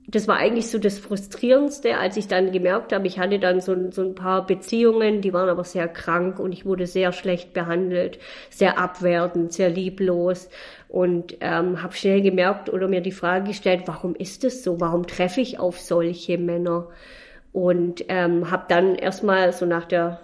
Das 0.07 0.27
war 0.27 0.37
eigentlich 0.37 0.69
so 0.69 0.79
das 0.79 0.99
Frustrierendste, 0.99 1.97
als 1.97 2.17
ich 2.17 2.27
dann 2.27 2.51
gemerkt 2.51 2.91
habe, 2.91 3.07
ich 3.07 3.19
hatte 3.19 3.39
dann 3.39 3.61
so, 3.61 3.75
so 3.91 4.01
ein 4.01 4.15
paar 4.15 4.45
Beziehungen, 4.45 5.21
die 5.21 5.31
waren 5.31 5.47
aber 5.47 5.63
sehr 5.63 5.87
krank 5.87 6.39
und 6.39 6.51
ich 6.51 6.65
wurde 6.65 6.87
sehr 6.87 7.11
schlecht 7.11 7.53
behandelt, 7.53 8.19
sehr 8.49 8.79
abwertend, 8.79 9.53
sehr 9.53 9.69
lieblos 9.69 10.49
und 10.87 11.37
ähm, 11.39 11.81
habe 11.81 11.93
schnell 11.93 12.21
gemerkt 12.21 12.69
oder 12.69 12.87
mir 12.87 13.01
die 13.01 13.11
Frage 13.11 13.49
gestellt, 13.49 13.83
warum 13.85 14.15
ist 14.15 14.43
das 14.43 14.63
so? 14.63 14.81
Warum 14.81 15.05
treffe 15.07 15.41
ich 15.41 15.59
auf 15.59 15.79
solche 15.79 16.37
Männer? 16.37 16.87
Und 17.53 18.05
ähm, 18.07 18.49
habe 18.49 18.65
dann 18.69 18.95
erstmal 18.95 19.53
so 19.53 19.65
nach 19.65 19.85
der 19.85 20.19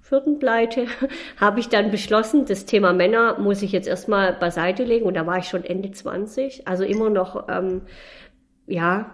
vierten 0.00 0.38
Pleite 0.38 0.86
habe 1.40 1.60
ich 1.60 1.68
dann 1.68 1.90
beschlossen, 1.90 2.46
das 2.46 2.66
Thema 2.66 2.92
Männer 2.92 3.38
muss 3.38 3.62
ich 3.62 3.72
jetzt 3.72 3.88
erstmal 3.88 4.34
beiseite 4.34 4.84
legen 4.84 5.06
und 5.06 5.14
da 5.14 5.26
war 5.26 5.38
ich 5.38 5.46
schon 5.46 5.64
Ende 5.64 5.90
20, 5.90 6.68
also 6.68 6.84
immer 6.84 7.10
noch 7.10 7.48
ähm, 7.48 7.82
ja, 8.66 9.10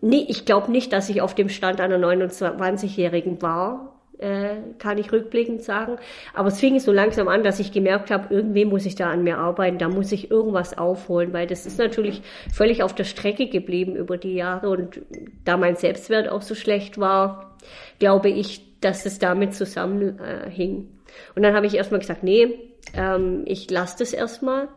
nee, 0.00 0.24
ich 0.28 0.44
glaube 0.44 0.70
nicht, 0.70 0.92
dass 0.92 1.08
ich 1.08 1.20
auf 1.20 1.34
dem 1.34 1.48
Stand 1.48 1.80
einer 1.80 1.98
29-Jährigen 1.98 3.40
war, 3.42 3.96
äh, 4.18 4.56
kann 4.78 4.98
ich 4.98 5.12
rückblickend 5.12 5.62
sagen. 5.62 5.96
Aber 6.34 6.48
es 6.48 6.58
fing 6.58 6.78
so 6.80 6.92
langsam 6.92 7.28
an, 7.28 7.42
dass 7.42 7.60
ich 7.60 7.72
gemerkt 7.72 8.10
habe, 8.10 8.34
irgendwie 8.34 8.64
muss 8.64 8.86
ich 8.86 8.94
da 8.94 9.10
an 9.10 9.24
mir 9.24 9.38
arbeiten, 9.38 9.78
da 9.78 9.88
muss 9.88 10.12
ich 10.12 10.30
irgendwas 10.30 10.78
aufholen, 10.78 11.32
weil 11.32 11.46
das 11.46 11.66
ist 11.66 11.78
natürlich 11.78 12.22
völlig 12.52 12.82
auf 12.82 12.94
der 12.94 13.04
Strecke 13.04 13.48
geblieben 13.48 13.94
über 13.94 14.16
die 14.16 14.34
Jahre 14.34 14.70
und 14.70 15.00
da 15.44 15.56
mein 15.56 15.76
Selbstwert 15.76 16.28
auch 16.28 16.42
so 16.42 16.54
schlecht 16.54 16.98
war, 16.98 17.56
glaube 17.98 18.30
ich, 18.30 18.80
dass 18.80 19.06
es 19.06 19.18
damit 19.18 19.54
zusammenhing. 19.54 20.18
Äh, 20.18 21.34
und 21.34 21.42
dann 21.42 21.54
habe 21.54 21.66
ich 21.66 21.74
erstmal 21.74 22.00
gesagt, 22.00 22.22
nee, 22.22 22.58
ähm, 22.94 23.42
ich 23.46 23.70
lasse 23.70 23.96
das 23.98 24.12
erstmal 24.12 24.68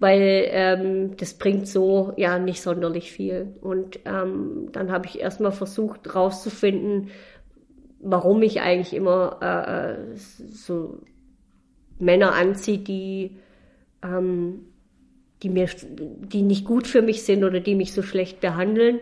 weil 0.00 0.48
ähm, 0.50 1.16
das 1.18 1.34
bringt 1.34 1.68
so 1.68 2.12
ja 2.16 2.38
nicht 2.38 2.62
sonderlich 2.62 3.12
viel. 3.12 3.54
Und 3.60 4.00
ähm, 4.06 4.70
dann 4.72 4.90
habe 4.90 5.06
ich 5.06 5.20
erstmal 5.20 5.52
versucht 5.52 6.14
rauszufinden, 6.14 7.10
warum 8.00 8.42
ich 8.42 8.62
eigentlich 8.62 8.94
immer 8.94 9.38
äh, 9.42 9.92
äh, 9.92 10.16
so 10.16 11.02
Männer 11.98 12.34
anziehe, 12.34 12.78
die 12.78 13.36
ähm, 14.02 14.66
die 15.42 15.50
mir 15.50 15.68
die 15.86 16.42
nicht 16.42 16.64
gut 16.64 16.86
für 16.86 17.02
mich 17.02 17.22
sind 17.22 17.44
oder 17.44 17.60
die 17.60 17.74
mich 17.74 17.92
so 17.92 18.02
schlecht 18.02 18.40
behandeln 18.40 19.00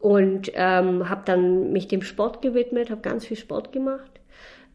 und 0.00 0.50
ähm, 0.54 1.08
habe 1.08 1.22
dann 1.24 1.72
mich 1.72 1.88
dem 1.88 2.02
Sport 2.02 2.42
gewidmet, 2.42 2.90
habe 2.90 3.00
ganz 3.00 3.26
viel 3.26 3.36
Sport 3.36 3.72
gemacht 3.72 4.17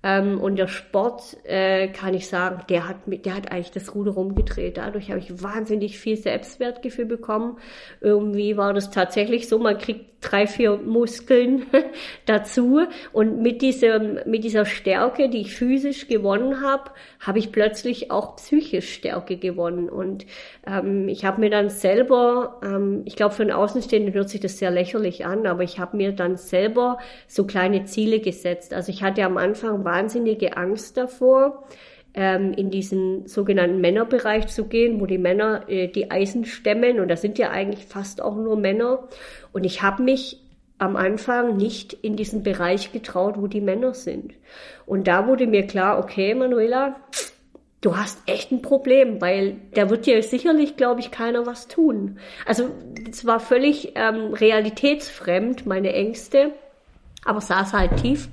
ähm, 0.04 0.40
und 0.40 0.58
der 0.58 0.68
Sport, 0.68 1.38
äh, 1.46 1.88
kann 1.88 2.14
ich 2.14 2.28
sagen, 2.28 2.62
der 2.70 2.90
hat, 2.90 2.98
der 3.08 3.36
hat 3.36 3.52
eigentlich 3.52 3.72
das 3.72 3.96
Ruder 3.96 4.12
rumgedreht. 4.12 4.78
Dadurch 4.78 5.10
habe 5.10 5.20
ich 5.20 5.42
wahnsinnig 5.42 5.98
viel 5.98 6.18
Selbstwertgefühl 6.18 7.06
bekommen. 7.06 7.58
Irgendwie 8.02 8.58
war 8.58 8.74
das 8.74 8.92
tatsächlich 8.92 9.48
so, 9.48 9.60
man 9.60 9.78
kriegt 9.78 10.14
drei, 10.24 10.48
vier 10.48 10.78
Muskeln 10.78 11.66
dazu. 12.26 12.82
Und 13.12 13.42
mit 13.42 13.62
diesem, 13.62 14.20
mit 14.26 14.44
dieser 14.44 14.66
Stärke, 14.66 15.30
die 15.30 15.42
ich 15.42 15.56
physisch 15.56 16.08
gewonnen 16.08 16.62
habe, 16.62 16.92
habe 17.20 17.40
ich 17.40 17.52
plötzlich 17.52 18.12
auch 18.12 18.36
psychisch 18.38 18.94
Stärke 18.94 19.38
gewonnen. 19.38 19.90
Und 19.90 20.26
ähm, 20.66 21.08
ich 21.08 21.26
habe 21.26 21.42
mir 21.42 21.50
dann 21.50 21.70
selber, 21.70 22.60
ähm, 22.64 23.02
ich 23.06 23.16
glaube, 23.16 23.36
für 23.36 23.44
einen 23.44 23.52
Außenstehenden 23.52 24.14
hört 24.14 24.30
sich 24.30 24.42
das 24.42 24.58
sehr 24.58 24.72
lächerlich 24.72 25.26
an, 25.26 25.46
aber 25.46 25.64
ich 25.64 25.80
habe 25.80 25.98
mir 25.98 26.14
dann 26.14 26.38
selber 26.38 26.98
so 27.28 27.46
kleine 27.46 27.86
Ziele 27.86 28.20
gesetzt. 28.20 28.74
Also 28.74 28.92
ich 28.92 29.04
hatte 29.04 29.24
am 29.24 29.38
Anfang 29.38 29.84
wahnsinnige 29.94 30.58
Angst 30.58 30.98
davor, 30.98 31.64
ähm, 32.16 32.54
in 32.54 32.70
diesen 32.70 33.28
sogenannten 33.28 33.80
Männerbereich 33.80 34.48
zu 34.48 34.66
gehen, 34.66 35.00
wo 35.00 35.06
die 35.06 35.18
Männer 35.18 35.66
äh, 35.68 35.88
die 35.88 36.12
Eisen 36.12 36.46
stemmen. 36.46 37.00
Und 37.00 37.08
da 37.10 37.16
sind 37.16 37.38
ja 37.38 37.52
eigentlich 37.52 37.86
fast 37.86 38.22
auch 38.22 38.36
nur 38.36 38.56
Männer. 38.56 39.08
Und 39.52 39.66
ich 39.66 39.82
habe 39.82 40.04
mich 40.04 40.40
am 40.80 40.96
Anfang 40.96 41.58
nicht 41.58 41.94
in 41.94 42.16
diesen 42.16 42.44
Bereich 42.44 42.92
getraut, 42.92 43.36
wo 43.38 43.48
die 43.48 43.62
Männer 43.62 43.94
sind. 43.94 44.34
Und 44.86 45.08
da 45.08 45.28
wurde 45.28 45.48
mir 45.48 45.66
klar, 45.66 46.00
okay, 46.00 46.36
Manuela, 46.36 46.96
du 47.82 47.96
hast 47.96 48.20
echt 48.28 48.52
ein 48.52 48.62
Problem, 48.62 49.22
weil 49.22 49.58
da 49.74 49.90
wird 49.90 50.06
dir 50.06 50.22
sicherlich, 50.24 50.76
glaube 50.76 51.00
ich, 51.00 51.12
keiner 51.12 51.46
was 51.46 51.68
tun. 51.68 52.20
Also 52.46 52.70
es 53.10 53.26
war 53.26 53.40
völlig 53.40 53.94
ähm, 53.96 54.34
realitätsfremd, 54.34 55.66
meine 55.66 55.94
Ängste, 55.94 56.52
aber 57.24 57.42
saß 57.42 57.74
halt 57.74 57.98
tief. 57.98 58.28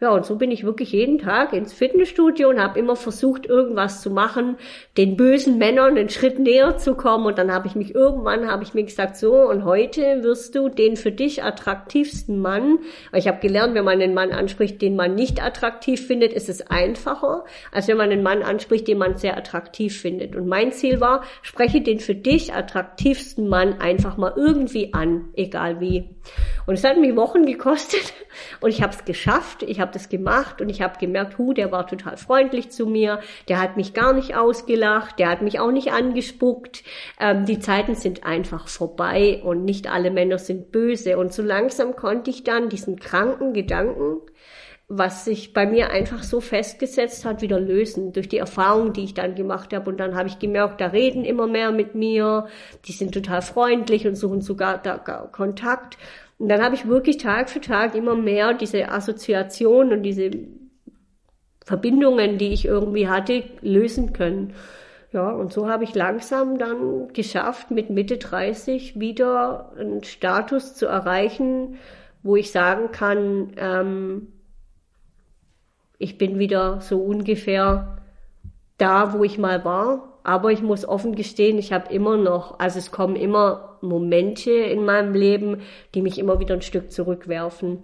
Ja, 0.00 0.10
und 0.10 0.26
so 0.26 0.36
bin 0.36 0.50
ich 0.50 0.64
wirklich 0.64 0.90
jeden 0.92 1.18
Tag 1.18 1.52
ins 1.52 1.72
Fitnessstudio 1.72 2.48
und 2.48 2.60
habe 2.60 2.78
immer 2.78 2.96
versucht, 2.96 3.46
irgendwas 3.46 4.02
zu 4.02 4.10
machen, 4.10 4.56
den 4.96 5.16
bösen 5.16 5.56
Männern 5.56 5.96
einen 5.96 6.08
Schritt 6.08 6.40
näher 6.40 6.76
zu 6.78 6.94
kommen. 6.94 7.26
Und 7.26 7.38
dann 7.38 7.52
habe 7.52 7.68
ich 7.68 7.76
mich 7.76 7.94
irgendwann, 7.94 8.50
habe 8.50 8.64
ich 8.64 8.74
mir 8.74 8.82
gesagt, 8.82 9.16
so, 9.16 9.34
und 9.48 9.64
heute 9.64 10.22
wirst 10.24 10.56
du 10.56 10.68
den 10.68 10.96
für 10.96 11.12
dich 11.12 11.44
attraktivsten 11.44 12.40
Mann, 12.40 12.80
weil 13.12 13.20
ich 13.20 13.28
habe 13.28 13.38
gelernt, 13.38 13.74
wenn 13.74 13.84
man 13.84 14.00
einen 14.00 14.14
Mann 14.14 14.32
anspricht, 14.32 14.82
den 14.82 14.96
man 14.96 15.14
nicht 15.14 15.42
attraktiv 15.42 16.04
findet, 16.04 16.32
ist 16.32 16.48
es 16.48 16.68
einfacher, 16.70 17.44
als 17.70 17.86
wenn 17.86 17.96
man 17.96 18.10
einen 18.10 18.24
Mann 18.24 18.42
anspricht, 18.42 18.88
den 18.88 18.98
man 18.98 19.16
sehr 19.16 19.36
attraktiv 19.36 20.00
findet. 20.00 20.34
Und 20.34 20.48
mein 20.48 20.72
Ziel 20.72 21.00
war, 21.00 21.22
spreche 21.42 21.80
den 21.80 22.00
für 22.00 22.16
dich 22.16 22.52
attraktivsten 22.52 23.48
Mann 23.48 23.80
einfach 23.80 24.16
mal 24.16 24.32
irgendwie 24.36 24.92
an, 24.92 25.26
egal 25.34 25.80
wie. 25.80 26.13
Und 26.66 26.74
es 26.74 26.84
hat 26.84 26.98
mich 26.98 27.14
Wochen 27.16 27.44
gekostet 27.44 28.14
und 28.60 28.70
ich 28.70 28.82
habe 28.82 28.92
es 28.92 29.04
geschafft. 29.04 29.62
Ich 29.62 29.80
habe 29.80 29.92
das 29.92 30.08
gemacht 30.08 30.60
und 30.60 30.68
ich 30.68 30.80
habe 30.80 30.98
gemerkt, 30.98 31.38
hu, 31.38 31.52
der 31.52 31.72
war 31.72 31.86
total 31.86 32.16
freundlich 32.16 32.70
zu 32.70 32.86
mir, 32.86 33.20
der 33.48 33.60
hat 33.60 33.76
mich 33.76 33.92
gar 33.94 34.12
nicht 34.12 34.34
ausgelacht, 34.36 35.18
der 35.18 35.28
hat 35.28 35.42
mich 35.42 35.60
auch 35.60 35.70
nicht 35.70 35.92
angespuckt. 35.92 36.84
Ähm, 37.20 37.44
die 37.44 37.58
Zeiten 37.58 37.94
sind 37.94 38.24
einfach 38.24 38.68
vorbei 38.68 39.42
und 39.44 39.64
nicht 39.64 39.90
alle 39.90 40.10
Männer 40.10 40.38
sind 40.38 40.72
böse. 40.72 41.18
Und 41.18 41.32
so 41.32 41.42
langsam 41.42 41.96
konnte 41.96 42.30
ich 42.30 42.44
dann 42.44 42.68
diesen 42.68 42.98
kranken 42.98 43.52
Gedanken 43.52 44.22
was 44.88 45.24
sich 45.24 45.54
bei 45.54 45.66
mir 45.66 45.90
einfach 45.90 46.22
so 46.22 46.40
festgesetzt 46.40 47.24
hat, 47.24 47.40
wieder 47.40 47.58
lösen 47.58 48.12
durch 48.12 48.28
die 48.28 48.38
Erfahrung, 48.38 48.92
die 48.92 49.04
ich 49.04 49.14
dann 49.14 49.34
gemacht 49.34 49.72
habe. 49.72 49.88
Und 49.88 49.98
dann 49.98 50.14
habe 50.14 50.28
ich 50.28 50.38
gemerkt, 50.38 50.80
da 50.80 50.88
reden 50.88 51.24
immer 51.24 51.46
mehr 51.46 51.72
mit 51.72 51.94
mir, 51.94 52.48
die 52.86 52.92
sind 52.92 53.12
total 53.12 53.40
freundlich 53.40 54.06
und 54.06 54.16
suchen 54.16 54.42
sogar 54.42 54.78
da 54.78 54.98
Kontakt. 54.98 55.96
Und 56.38 56.48
dann 56.48 56.62
habe 56.62 56.74
ich 56.74 56.86
wirklich 56.86 57.16
Tag 57.16 57.48
für 57.48 57.60
Tag 57.60 57.94
immer 57.94 58.14
mehr 58.14 58.52
diese 58.54 58.90
Assoziation 58.90 59.92
und 59.92 60.02
diese 60.02 60.30
Verbindungen, 61.64 62.36
die 62.36 62.52
ich 62.52 62.66
irgendwie 62.66 63.08
hatte, 63.08 63.44
lösen 63.62 64.12
können. 64.12 64.52
Ja, 65.12 65.30
und 65.30 65.52
so 65.52 65.68
habe 65.68 65.84
ich 65.84 65.94
langsam 65.94 66.58
dann 66.58 67.12
geschafft, 67.12 67.70
mit 67.70 67.88
Mitte 67.88 68.18
30 68.18 68.98
wieder 69.00 69.72
einen 69.78 70.02
Status 70.02 70.74
zu 70.74 70.86
erreichen, 70.86 71.78
wo 72.22 72.36
ich 72.36 72.50
sagen 72.50 72.90
kann, 72.90 73.52
ähm, 73.56 74.33
ich 75.98 76.18
bin 76.18 76.38
wieder 76.38 76.80
so 76.80 76.98
ungefähr 76.98 77.98
da, 78.78 79.12
wo 79.12 79.24
ich 79.24 79.38
mal 79.38 79.64
war. 79.64 80.10
Aber 80.24 80.50
ich 80.50 80.62
muss 80.62 80.88
offen 80.88 81.14
gestehen, 81.14 81.58
ich 81.58 81.72
habe 81.72 81.92
immer 81.92 82.16
noch, 82.16 82.58
also 82.58 82.78
es 82.78 82.90
kommen 82.90 83.14
immer 83.14 83.76
Momente 83.82 84.50
in 84.50 84.84
meinem 84.84 85.12
Leben, 85.12 85.60
die 85.94 86.00
mich 86.00 86.18
immer 86.18 86.40
wieder 86.40 86.54
ein 86.54 86.62
Stück 86.62 86.90
zurückwerfen. 86.90 87.82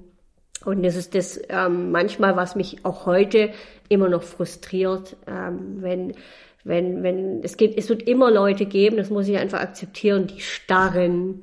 Und 0.65 0.83
das 0.83 0.97
ist 0.97 1.15
das 1.15 1.41
ähm, 1.49 1.91
manchmal, 1.91 2.37
was 2.37 2.57
mich 2.57 2.85
auch 2.85 3.05
heute 3.05 3.51
immer 3.89 4.09
noch 4.09 4.23
frustriert, 4.23 5.17
ähm, 5.27 5.77
wenn 5.81 6.15
wenn 6.63 7.03
wenn 7.03 7.43
es 7.43 7.57
gibt, 7.57 7.79
es 7.79 7.89
wird 7.89 8.03
immer 8.03 8.31
Leute 8.31 8.67
geben, 8.67 8.99
das 8.99 9.09
muss 9.09 9.29
ich 9.29 9.39
einfach 9.39 9.61
akzeptieren, 9.61 10.27
die 10.27 10.41
starren. 10.41 11.43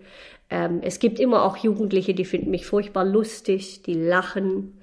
Ähm, 0.49 0.79
es 0.83 0.99
gibt 0.99 1.19
immer 1.19 1.43
auch 1.43 1.57
Jugendliche, 1.57 2.13
die 2.13 2.25
finden 2.25 2.51
mich 2.51 2.65
furchtbar 2.67 3.05
lustig, 3.05 3.81
die 3.83 3.95
lachen. 3.95 4.76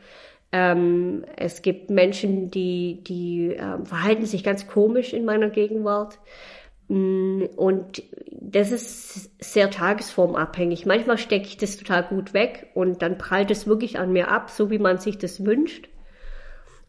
Ähm, 0.57 1.25
es 1.37 1.62
gibt 1.62 1.90
Menschen, 1.90 2.49
die, 2.49 3.03
die 3.03 3.57
äh, 3.57 3.85
verhalten 3.85 4.25
sich 4.25 4.45
ganz 4.45 4.69
komisch 4.69 5.12
in 5.12 5.25
meiner 5.25 5.51
Gegenwart. 5.51 6.21
Mm, 6.87 7.47
und 7.57 8.05
das 8.31 8.71
ist 8.71 9.33
sehr 9.45 9.69
tagesformabhängig. 9.73 10.87
Manchmal 10.87 11.19
stecke 11.19 11.47
ich 11.47 11.57
das 11.57 11.77
total 11.77 12.05
gut 12.05 12.35
weg 12.35 12.69
und 12.75 13.03
dann 13.03 13.19
prallt 13.19 13.51
es 13.51 13.67
wirklich 13.67 13.99
an 13.99 14.12
mir 14.12 14.31
ab, 14.31 14.49
so 14.49 14.71
wie 14.71 14.79
man 14.79 14.99
sich 14.99 15.19
das 15.19 15.45
wünscht. 15.45 15.88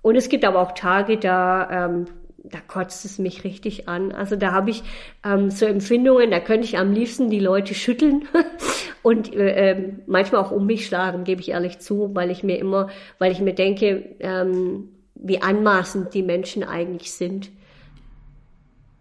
Und 0.03 0.15
es 0.15 0.29
gibt 0.29 0.45
aber 0.45 0.61
auch 0.61 0.73
Tage, 0.73 1.17
da 1.17 1.87
ähm, 1.87 2.05
da 2.51 2.59
kotzt 2.59 3.05
es 3.05 3.17
mich 3.17 3.43
richtig 3.43 3.87
an. 3.89 4.11
Also 4.11 4.35
da 4.35 4.51
habe 4.51 4.69
ich 4.69 4.83
ähm, 5.23 5.49
so 5.49 5.65
Empfindungen, 5.65 6.31
da 6.31 6.39
könnte 6.39 6.65
ich 6.65 6.77
am 6.77 6.91
liebsten 6.91 7.29
die 7.29 7.39
Leute 7.39 7.73
schütteln 7.73 8.27
und 9.05 9.35
äh, 9.35 9.71
ähm, 9.71 9.99
manchmal 10.07 10.41
auch 10.41 10.49
um 10.49 10.65
mich 10.65 10.87
schlagen, 10.87 11.25
gebe 11.25 11.39
ich 11.39 11.49
ehrlich 11.49 11.77
zu, 11.77 12.15
weil 12.15 12.31
ich 12.31 12.41
mir 12.41 12.57
immer, 12.57 12.89
weil 13.19 13.31
ich 13.31 13.39
mir 13.39 13.53
denke, 13.53 14.15
ähm, 14.19 14.89
wie 15.13 15.43
anmaßend 15.43 16.11
die 16.15 16.23
Menschen 16.23 16.63
eigentlich 16.63 17.11
sind. 17.11 17.51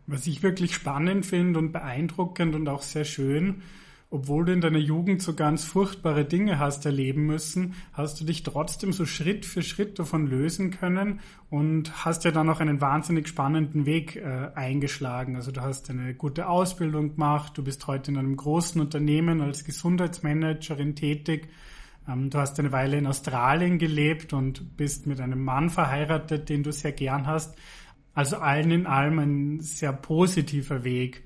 Was 0.06 0.26
ich 0.26 0.42
wirklich 0.42 0.74
spannend 0.74 1.24
finde 1.24 1.58
und 1.58 1.72
beeindruckend 1.72 2.54
und 2.54 2.68
auch 2.68 2.82
sehr 2.82 3.06
schön, 3.06 3.62
obwohl 4.14 4.44
du 4.44 4.52
in 4.52 4.60
deiner 4.60 4.78
Jugend 4.78 5.22
so 5.22 5.34
ganz 5.34 5.64
furchtbare 5.64 6.24
Dinge 6.24 6.60
hast 6.60 6.86
erleben 6.86 7.26
müssen, 7.26 7.74
hast 7.92 8.20
du 8.20 8.24
dich 8.24 8.44
trotzdem 8.44 8.92
so 8.92 9.06
Schritt 9.06 9.44
für 9.44 9.60
Schritt 9.60 9.98
davon 9.98 10.28
lösen 10.28 10.70
können 10.70 11.18
und 11.50 12.04
hast 12.04 12.22
ja 12.22 12.30
dann 12.30 12.48
auch 12.48 12.60
einen 12.60 12.80
wahnsinnig 12.80 13.26
spannenden 13.26 13.86
Weg 13.86 14.14
äh, 14.14 14.50
eingeschlagen. 14.54 15.34
Also 15.34 15.50
du 15.50 15.62
hast 15.62 15.90
eine 15.90 16.14
gute 16.14 16.48
Ausbildung 16.48 17.14
gemacht, 17.14 17.58
du 17.58 17.64
bist 17.64 17.88
heute 17.88 18.12
in 18.12 18.16
einem 18.16 18.36
großen 18.36 18.80
Unternehmen 18.80 19.40
als 19.40 19.64
Gesundheitsmanagerin 19.64 20.94
tätig. 20.94 21.48
Ähm, 22.06 22.30
du 22.30 22.38
hast 22.38 22.56
eine 22.60 22.70
Weile 22.70 22.96
in 22.96 23.08
Australien 23.08 23.80
gelebt 23.80 24.32
und 24.32 24.76
bist 24.76 25.08
mit 25.08 25.20
einem 25.20 25.42
Mann 25.42 25.70
verheiratet, 25.70 26.50
den 26.50 26.62
du 26.62 26.70
sehr 26.70 26.92
gern 26.92 27.26
hast. 27.26 27.58
Also 28.14 28.36
allen 28.36 28.70
in 28.70 28.86
allem 28.86 29.18
ein 29.18 29.60
sehr 29.60 29.92
positiver 29.92 30.84
Weg 30.84 31.24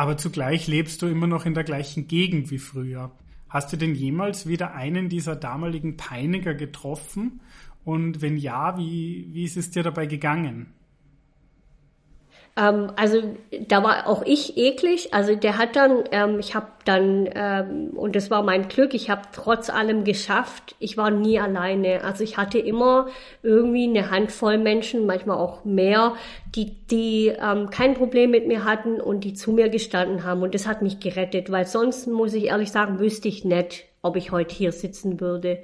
aber 0.00 0.16
zugleich 0.16 0.66
lebst 0.66 1.02
du 1.02 1.08
immer 1.08 1.26
noch 1.26 1.44
in 1.44 1.52
der 1.52 1.62
gleichen 1.62 2.08
Gegend 2.08 2.50
wie 2.50 2.56
früher. 2.56 3.12
Hast 3.50 3.70
du 3.70 3.76
denn 3.76 3.94
jemals 3.94 4.46
wieder 4.46 4.72
einen 4.72 5.10
dieser 5.10 5.36
damaligen 5.36 5.98
Peiniger 5.98 6.54
getroffen? 6.54 7.42
Und 7.84 8.22
wenn 8.22 8.38
ja, 8.38 8.78
wie, 8.78 9.28
wie 9.32 9.44
ist 9.44 9.58
es 9.58 9.70
dir 9.70 9.82
dabei 9.82 10.06
gegangen? 10.06 10.72
Ähm, 12.56 12.92
also 12.96 13.22
da 13.68 13.82
war 13.82 14.06
auch 14.06 14.22
ich 14.24 14.56
eklig. 14.56 15.14
Also 15.14 15.34
der 15.34 15.58
hat 15.58 15.76
dann, 15.76 16.04
ähm, 16.10 16.38
ich 16.38 16.54
habe 16.54 16.66
dann, 16.84 17.28
ähm, 17.34 17.90
und 17.94 18.16
das 18.16 18.30
war 18.30 18.42
mein 18.42 18.68
Glück, 18.68 18.94
ich 18.94 19.10
habe 19.10 19.22
trotz 19.32 19.70
allem 19.70 20.04
geschafft. 20.04 20.74
Ich 20.78 20.96
war 20.96 21.10
nie 21.10 21.38
alleine. 21.38 22.04
Also 22.04 22.24
ich 22.24 22.36
hatte 22.36 22.58
immer 22.58 23.06
irgendwie 23.42 23.88
eine 23.88 24.10
Handvoll 24.10 24.58
Menschen, 24.58 25.06
manchmal 25.06 25.38
auch 25.38 25.64
mehr, 25.64 26.14
die, 26.54 26.72
die 26.90 27.28
ähm, 27.28 27.70
kein 27.70 27.94
Problem 27.94 28.30
mit 28.30 28.46
mir 28.46 28.64
hatten 28.64 29.00
und 29.00 29.24
die 29.24 29.34
zu 29.34 29.52
mir 29.52 29.68
gestanden 29.68 30.24
haben. 30.24 30.42
Und 30.42 30.54
das 30.54 30.66
hat 30.66 30.82
mich 30.82 31.00
gerettet, 31.00 31.50
weil 31.50 31.66
sonst, 31.66 32.06
muss 32.06 32.34
ich 32.34 32.46
ehrlich 32.46 32.72
sagen, 32.72 32.98
wüsste 32.98 33.28
ich 33.28 33.44
nicht, 33.44 33.84
ob 34.02 34.16
ich 34.16 34.32
heute 34.32 34.54
hier 34.54 34.72
sitzen 34.72 35.20
würde. 35.20 35.62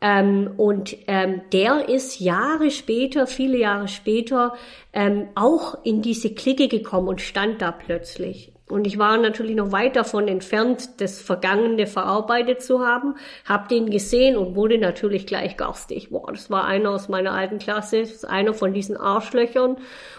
Ähm, 0.00 0.50
und 0.56 0.96
ähm, 1.06 1.42
der 1.52 1.88
ist 1.88 2.20
Jahre 2.20 2.70
später, 2.70 3.26
viele 3.26 3.58
Jahre 3.58 3.88
später, 3.88 4.54
ähm, 4.92 5.28
auch 5.34 5.84
in 5.84 6.00
diese 6.00 6.34
Clique 6.34 6.68
gekommen 6.68 7.08
und 7.08 7.20
stand 7.20 7.60
da 7.60 7.70
plötzlich. 7.70 8.52
Und 8.70 8.86
ich 8.86 8.98
war 8.98 9.18
natürlich 9.18 9.56
noch 9.56 9.72
weit 9.72 9.96
davon 9.96 10.28
entfernt, 10.28 11.00
das 11.00 11.20
Vergangene 11.20 11.86
verarbeitet 11.86 12.62
zu 12.62 12.86
haben, 12.86 13.16
hab 13.44 13.68
den 13.68 13.90
gesehen 13.90 14.36
und 14.36 14.54
wurde 14.54 14.78
natürlich 14.78 15.26
gleich 15.26 15.56
garstig. 15.56 16.10
Boah, 16.10 16.30
das 16.32 16.50
war 16.50 16.64
einer 16.64 16.90
aus 16.90 17.08
meiner 17.08 17.32
alten 17.32 17.58
Klasse, 17.58 17.98
ist 17.98 18.24
einer 18.24 18.54
von 18.54 18.72
diesen 18.72 18.96
Arschlöchern. 18.96 19.76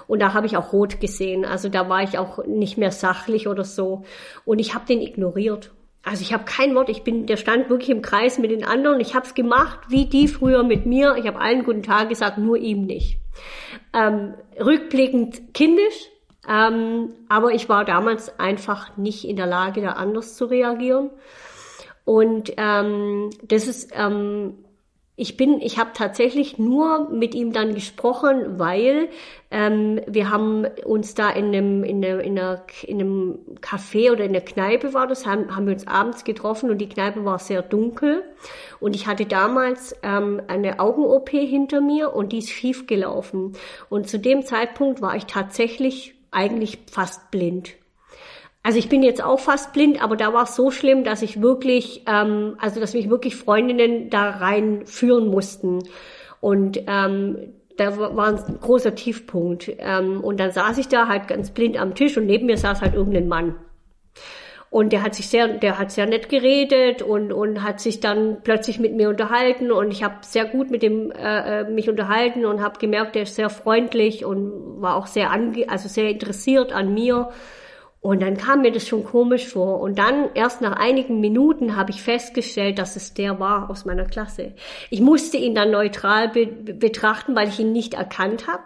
Und 0.08 0.22
da 0.22 0.34
habe 0.34 0.48
ich 0.48 0.58
auch 0.58 0.74
rot 0.74 1.00
gesehen. 1.00 1.46
Also 1.46 1.70
da 1.70 1.88
war 1.88 2.04
ich 2.04 2.18
auch 2.18 2.46
nicht 2.46 2.78
mehr 2.78 2.92
sachlich 2.92 3.48
oder 3.48 3.64
so. 3.64 4.04
Und 4.44 4.60
ich 4.60 4.76
habe 4.76 4.86
den 4.86 5.02
ignoriert. 5.02 5.72
Also 6.04 6.24
ich 6.24 6.34
habe 6.34 6.46
kein 6.46 6.74
Wort, 6.76 6.90
ich 6.90 7.04
bin, 7.04 7.28
der 7.28 7.38
stand 7.38 7.70
wirklich 7.70 7.90
im 7.90 8.02
Kreis 8.02 8.40
mit 8.40 8.50
den 8.50 8.64
anderen. 8.64 9.00
Ich 9.00 9.14
habe 9.14 9.26
es 9.26 9.36
gemacht, 9.36 9.80
wie 9.90 10.06
die 10.06 10.28
früher 10.28 10.64
mit 10.64 10.86
mir. 10.86 11.16
Ich 11.18 11.28
habe 11.28 11.40
allen 11.40 11.64
guten 11.64 11.84
Tag 11.84 12.10
gesagt, 12.10 12.38
nur 12.38 12.58
ihm 12.58 12.86
nicht. 12.86 13.20
Ähm, 13.94 14.34
rückblickend 14.60 15.54
kindisch, 15.54 16.10
ähm, 16.48 17.14
aber 17.30 17.54
ich 17.54 17.70
war 17.70 17.86
damals 17.86 18.40
einfach 18.40 18.98
nicht 18.98 19.26
in 19.26 19.36
der 19.36 19.46
Lage, 19.46 19.82
da 19.82 19.92
anders 19.92 20.36
zu 20.36 20.46
reagieren. 20.46 21.12
Und 22.04 22.52
ähm, 22.58 23.30
das 23.44 23.68
ist 23.68 23.92
ähm, 23.94 24.56
ich 25.18 25.36
bin, 25.38 25.62
ich 25.62 25.78
habe 25.78 25.92
tatsächlich 25.94 26.58
nur 26.58 27.10
mit 27.10 27.36
ihm 27.36 27.52
dann 27.52 27.76
gesprochen, 27.76 28.60
weil 28.60 29.10
ähm, 29.52 30.00
wir 30.08 30.32
haben 30.32 30.66
uns 30.86 31.14
da 31.14 31.30
in 31.30 31.48
einem, 31.48 31.84
in, 31.84 32.04
einer, 32.04 32.22
in, 32.22 32.40
einer, 32.40 32.64
in 32.84 33.00
einem 33.00 33.40
Café 33.60 34.12
oder 34.12 34.24
in 34.24 34.34
der 34.34 34.44
Kneipe 34.44 34.94
war 34.94 35.08
das, 35.08 35.26
haben, 35.26 35.56
haben 35.56 35.68
wir 35.68 35.74
uns 35.74 35.86
abends 35.86 36.24
getroffen 36.24 36.72
und 36.72 36.78
die 36.78 36.90
Kneipe 36.90 37.26
war 37.26 37.40
sehr 37.40 37.62
dunkel 37.62 38.24
und 38.80 38.96
ich 38.96 39.06
hatte 39.06 39.26
damals 39.26 39.96
ähm, 40.02 40.42
eine 40.48 40.80
Augen-OP 40.80 41.30
hinter 41.30 41.82
mir 41.82 42.16
und 42.16 42.32
die 42.32 42.40
ist 42.40 42.50
schief 42.50 42.88
gelaufen 42.88 43.54
und 43.90 44.08
zu 44.08 44.18
dem 44.18 44.44
Zeitpunkt 44.44 45.02
war 45.02 45.16
ich 45.16 45.26
tatsächlich 45.26 46.16
eigentlich 46.32 46.80
fast 46.90 47.30
blind. 47.32 47.76
Also 48.64 48.78
ich 48.78 48.90
bin 48.90 49.02
jetzt 49.02 49.24
auch 49.24 49.40
fast 49.40 49.74
blind, 49.74 50.04
aber 50.04 50.16
da 50.16 50.34
war 50.34 50.44
es 50.44 50.56
so 50.56 50.70
schlimm, 50.70 51.04
dass 51.04 51.24
ich 51.24 51.42
wirklich, 51.42 52.04
ähm, 52.08 52.56
also 52.60 52.80
dass 52.80 52.94
mich 52.94 53.10
wirklich 53.10 53.36
Freundinnen 53.36 54.10
da 54.10 54.30
rein 54.30 54.86
führen 54.86 55.28
mussten. 55.28 55.80
Und 56.40 56.80
ähm, 56.88 57.54
da 57.78 57.98
war 57.98 58.28
ein 58.28 58.60
großer 58.62 58.94
Tiefpunkt. 58.94 59.72
Ähm, 59.80 60.22
und 60.22 60.40
dann 60.40 60.52
saß 60.52 60.78
ich 60.78 60.88
da 60.88 61.08
halt 61.08 61.28
ganz 61.28 61.52
blind 61.52 61.78
am 61.80 61.96
Tisch 61.96 62.18
und 62.18 62.28
neben 62.28 62.46
mir 62.46 62.58
saß 62.58 62.82
halt 62.82 62.94
irgendein 62.94 63.28
Mann. 63.28 63.56
Und 64.70 64.94
der 64.94 65.04
hat 65.04 65.16
sich 65.16 65.28
sehr, 65.28 65.50
der 65.50 65.78
hat 65.80 65.92
sehr 65.92 66.06
nett 66.06 66.30
geredet 66.30 67.02
und 67.02 67.34
und 67.34 67.62
hat 67.62 67.82
sich 67.82 68.00
dann 68.00 68.38
plötzlich 68.42 68.80
mit 68.80 68.96
mir 68.96 69.10
unterhalten 69.10 69.70
und 69.70 69.92
ich 69.92 70.02
habe 70.02 70.20
sehr 70.22 70.46
gut 70.46 70.72
mit 70.72 70.82
dem 70.82 71.12
äh, 71.12 71.60
äh 71.60 71.70
mich 71.70 71.90
unterhalten 71.90 72.46
und 72.46 72.62
habe 72.62 72.80
gemerkt, 72.80 73.16
der 73.16 73.24
ist 73.24 73.36
sehr 73.36 73.50
freundlich 73.50 74.24
und 74.24 74.82
war 74.82 74.96
auch 74.96 75.08
sehr 75.08 75.30
ange 75.30 75.68
also 75.68 75.90
sehr 75.90 76.10
interessiert 76.10 76.72
an 76.72 76.94
mir 76.94 77.32
und 78.02 78.24
dann 78.24 78.36
kam 78.36 78.62
mir 78.62 78.72
das 78.72 78.88
schon 78.88 79.04
komisch 79.04 79.48
vor. 79.48 79.80
Und 79.80 80.00
dann, 80.00 80.32
erst 80.34 80.60
nach 80.60 80.76
einigen 80.76 81.20
Minuten, 81.22 81.78
habe 81.78 81.92
ich 81.92 82.02
festgestellt, 82.02 82.80
dass 82.80 82.96
es 82.96 83.14
der 83.14 83.40
war 83.40 83.70
aus 83.70 83.86
meiner 83.86 84.06
Klasse. 84.06 84.54
Ich 84.90 85.02
musste 85.02 85.38
ihn 85.38 85.54
dann 85.54 85.70
neutral 85.70 86.30
be 86.30 86.48
betrachten, 86.48 87.36
weil 87.36 87.48
ich 87.48 87.60
ihn 87.60 87.72
nicht 87.72 87.94
erkannt 87.94 88.48
habe. 88.48 88.64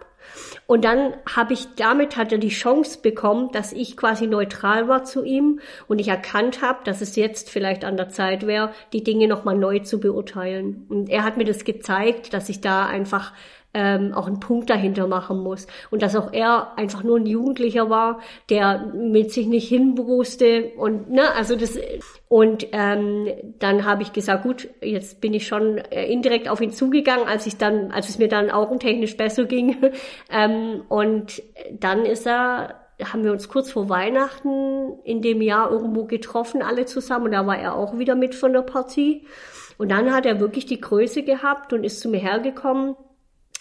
Und 0.67 0.85
dann 0.85 1.13
habe 1.33 1.53
ich, 1.53 1.75
damit 1.75 2.17
hat 2.17 2.31
er 2.31 2.37
die 2.37 2.49
Chance 2.49 2.99
bekommen, 3.01 3.51
dass 3.51 3.73
ich 3.73 3.97
quasi 3.97 4.25
neutral 4.25 4.87
war 4.87 5.03
zu 5.03 5.23
ihm 5.23 5.59
und 5.87 5.99
ich 5.99 6.07
erkannt 6.07 6.61
habe, 6.61 6.79
dass 6.83 7.01
es 7.01 7.15
jetzt 7.15 7.49
vielleicht 7.49 7.85
an 7.85 7.97
der 7.97 8.09
Zeit 8.09 8.47
wäre, 8.47 8.71
die 8.93 9.03
Dinge 9.03 9.27
nochmal 9.27 9.57
neu 9.57 9.79
zu 9.79 9.99
beurteilen. 9.99 10.85
Und 10.89 11.09
er 11.09 11.23
hat 11.23 11.37
mir 11.37 11.45
das 11.45 11.65
gezeigt, 11.65 12.33
dass 12.33 12.49
ich 12.49 12.61
da 12.61 12.85
einfach 12.85 13.33
ähm, 13.75 14.13
auch 14.13 14.25
einen 14.25 14.39
Punkt 14.39 14.69
dahinter 14.69 15.05
machen 15.05 15.43
muss. 15.43 15.67
Und 15.91 16.01
dass 16.01 16.15
auch 16.15 16.31
er 16.31 16.77
einfach 16.77 17.03
nur 17.03 17.19
ein 17.19 17.25
Jugendlicher 17.25 17.89
war, 17.89 18.21
der 18.49 18.85
mit 18.95 19.33
sich 19.33 19.47
nicht 19.47 19.67
hinwusste 19.67 20.71
und 20.77 21.11
ne, 21.11 21.35
also 21.35 21.57
das 21.57 21.77
und 22.29 22.67
ähm, 22.71 23.27
dann 23.59 23.85
habe 23.85 24.01
ich 24.01 24.13
gesagt, 24.13 24.43
gut, 24.43 24.69
jetzt 24.81 25.19
bin 25.19 25.33
ich 25.33 25.45
schon 25.45 25.77
äh, 25.77 26.05
indirekt 26.11 26.47
auf 26.47 26.61
ihn 26.61 26.71
zugegangen, 26.71 27.27
als 27.27 27.45
ich 27.45 27.57
dann, 27.57 27.91
als 27.91 28.07
es 28.07 28.17
mir 28.17 28.29
dann 28.29 28.49
augentechnisch 28.49 29.17
besser 29.17 29.43
ging. 29.43 29.75
ähm, 30.31 30.83
und 30.87 31.43
dann 31.71 32.05
ist 32.05 32.25
er 32.25 32.81
haben 33.03 33.25
wir 33.25 33.33
uns 33.33 33.49
kurz 33.49 33.69
vor 33.69 33.89
Weihnachten 33.89 34.99
in 35.03 35.21
dem 35.21 35.41
Jahr 35.41 35.69
irgendwo 35.69 36.05
getroffen, 36.05 36.61
alle 36.61 36.85
zusammen. 36.85 37.25
Und 37.25 37.31
da 37.33 37.45
war 37.45 37.57
er 37.57 37.75
auch 37.75 37.99
wieder 37.99 38.15
mit 38.15 38.35
von 38.35 38.53
der 38.53 38.61
Partie. 38.61 39.27
Und 39.77 39.91
dann 39.91 40.13
hat 40.13 40.25
er 40.25 40.39
wirklich 40.39 40.65
die 40.65 40.79
Größe 40.79 41.23
gehabt 41.23 41.73
und 41.73 41.83
ist 41.83 41.99
zu 41.99 42.07
mir 42.07 42.19
hergekommen 42.19 42.95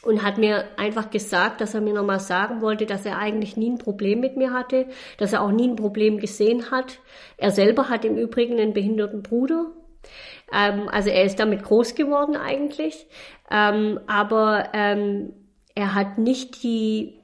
und 0.05 0.23
hat 0.23 0.39
mir 0.39 0.65
einfach 0.77 1.11
gesagt, 1.11 1.61
dass 1.61 1.75
er 1.75 1.81
mir 1.81 1.95
nochmal 1.95 2.21
sagen 2.21 2.61
wollte, 2.61 2.87
dass 2.87 3.07
er 3.07 3.19
eigentlich 3.19 3.57
nie 3.57 3.71
ein 3.71 3.79
Problem 3.79 4.21
mit 4.21 4.37
mir 4.37 4.53
hatte, 4.53 4.87
dass 5.19 5.33
er 5.33 5.43
auch 5.43 5.51
nie 5.51 5.69
ein 5.69 5.77
Problem 5.77 6.19
gesehen 6.19 6.71
hat. 6.71 6.99
Er 7.37 7.51
selber 7.51 7.89
hat 7.89 8.05
im 8.05 8.17
Übrigen 8.17 8.59
einen 8.59 8.75
behinderten 8.75 9.23
Bruder. 9.23 9.73
Ähm, 10.53 10.89
also 10.89 11.11
er 11.11 11.25
ist 11.25 11.41
damit 11.41 11.63
groß 11.63 11.95
geworden 11.95 12.37
eigentlich. 12.37 13.07
Ähm, 13.51 14.01
aber 14.07 14.71
ähm, 14.75 15.33
er 15.75 15.95
hat 15.95 16.19
nicht 16.19 16.63
die 16.63 17.21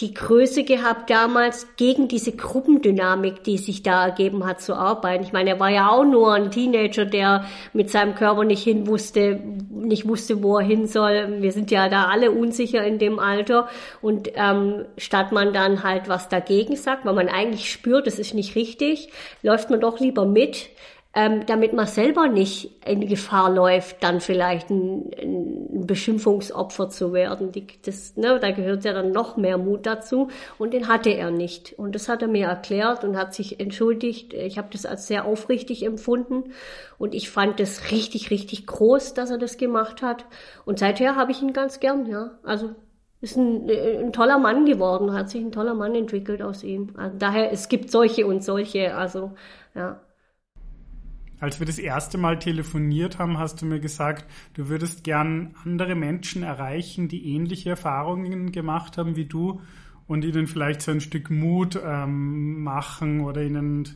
die 0.00 0.14
Größe 0.14 0.64
gehabt 0.64 1.10
damals 1.10 1.66
gegen 1.76 2.08
diese 2.08 2.32
Gruppendynamik, 2.32 3.44
die 3.44 3.58
sich 3.58 3.82
da 3.82 4.06
ergeben 4.06 4.46
hat, 4.46 4.60
zu 4.62 4.74
arbeiten. 4.74 5.22
Ich 5.22 5.32
meine, 5.32 5.50
er 5.50 5.60
war 5.60 5.68
ja 5.68 5.90
auch 5.90 6.04
nur 6.04 6.32
ein 6.32 6.50
Teenager, 6.50 7.04
der 7.04 7.44
mit 7.74 7.90
seinem 7.90 8.14
Körper 8.14 8.44
nicht 8.44 8.62
hin 8.62 8.86
wusste, 8.86 9.40
nicht 9.70 10.08
wusste, 10.08 10.42
wo 10.42 10.58
er 10.58 10.64
hin 10.64 10.86
soll. 10.86 11.40
Wir 11.40 11.52
sind 11.52 11.70
ja 11.70 11.88
da 11.88 12.06
alle 12.06 12.30
unsicher 12.30 12.82
in 12.82 12.98
dem 12.98 13.18
Alter. 13.18 13.68
Und 14.00 14.30
ähm, 14.34 14.86
statt 14.96 15.32
man 15.32 15.52
dann 15.52 15.82
halt 15.82 16.08
was 16.08 16.28
dagegen 16.28 16.76
sagt, 16.76 17.04
weil 17.04 17.14
man 17.14 17.28
eigentlich 17.28 17.70
spürt, 17.70 18.06
das 18.06 18.18
ist 18.18 18.32
nicht 18.32 18.56
richtig, 18.56 19.10
läuft 19.42 19.68
man 19.68 19.80
doch 19.80 20.00
lieber 20.00 20.24
mit 20.24 20.70
ähm, 21.12 21.44
damit 21.46 21.72
man 21.72 21.86
selber 21.86 22.28
nicht 22.28 22.86
in 22.86 23.08
Gefahr 23.08 23.50
läuft, 23.50 24.02
dann 24.02 24.20
vielleicht 24.20 24.70
ein, 24.70 25.10
ein 25.20 25.86
Beschimpfungsopfer 25.86 26.88
zu 26.88 27.12
werden. 27.12 27.50
Die, 27.50 27.66
das, 27.84 28.16
ne, 28.16 28.38
da 28.40 28.52
gehört 28.52 28.84
ja 28.84 28.92
dann 28.92 29.10
noch 29.10 29.36
mehr 29.36 29.58
Mut 29.58 29.86
dazu 29.86 30.28
und 30.56 30.72
den 30.72 30.86
hatte 30.86 31.10
er 31.10 31.32
nicht. 31.32 31.72
Und 31.72 31.96
das 31.96 32.08
hat 32.08 32.22
er 32.22 32.28
mir 32.28 32.46
erklärt 32.46 33.02
und 33.02 33.16
hat 33.16 33.34
sich 33.34 33.58
entschuldigt. 33.58 34.34
Ich 34.34 34.56
habe 34.56 34.68
das 34.70 34.86
als 34.86 35.08
sehr 35.08 35.24
aufrichtig 35.24 35.84
empfunden 35.84 36.52
und 36.96 37.12
ich 37.12 37.28
fand 37.28 37.58
das 37.58 37.90
richtig, 37.90 38.30
richtig 38.30 38.66
groß, 38.68 39.14
dass 39.14 39.30
er 39.30 39.38
das 39.38 39.56
gemacht 39.56 40.02
hat. 40.02 40.26
Und 40.64 40.78
seither 40.78 41.16
habe 41.16 41.32
ich 41.32 41.42
ihn 41.42 41.52
ganz 41.52 41.80
gern, 41.80 42.06
ja. 42.06 42.38
Also 42.44 42.70
ist 43.20 43.36
ein, 43.36 43.68
ein 43.68 44.12
toller 44.12 44.38
Mann 44.38 44.64
geworden, 44.64 45.12
hat 45.12 45.28
sich 45.28 45.42
ein 45.42 45.52
toller 45.52 45.74
Mann 45.74 45.96
entwickelt 45.96 46.40
aus 46.40 46.62
ihm. 46.62 46.94
Also 46.96 47.18
daher, 47.18 47.52
es 47.52 47.68
gibt 47.68 47.90
solche 47.90 48.26
und 48.28 48.44
solche, 48.44 48.94
also 48.94 49.32
ja. 49.74 50.00
Als 51.40 51.58
wir 51.58 51.66
das 51.66 51.78
erste 51.78 52.18
Mal 52.18 52.38
telefoniert 52.38 53.18
haben, 53.18 53.38
hast 53.38 53.62
du 53.62 53.66
mir 53.66 53.80
gesagt, 53.80 54.30
du 54.54 54.68
würdest 54.68 55.04
gern 55.04 55.54
andere 55.64 55.94
Menschen 55.94 56.42
erreichen, 56.42 57.08
die 57.08 57.34
ähnliche 57.34 57.70
Erfahrungen 57.70 58.52
gemacht 58.52 58.98
haben 58.98 59.16
wie 59.16 59.24
du 59.24 59.62
und 60.06 60.22
ihnen 60.24 60.46
vielleicht 60.46 60.82
so 60.82 60.90
ein 60.90 61.00
Stück 61.00 61.30
Mut 61.30 61.80
ähm, 61.82 62.62
machen 62.62 63.20
oder 63.20 63.42
ihnen 63.42 63.88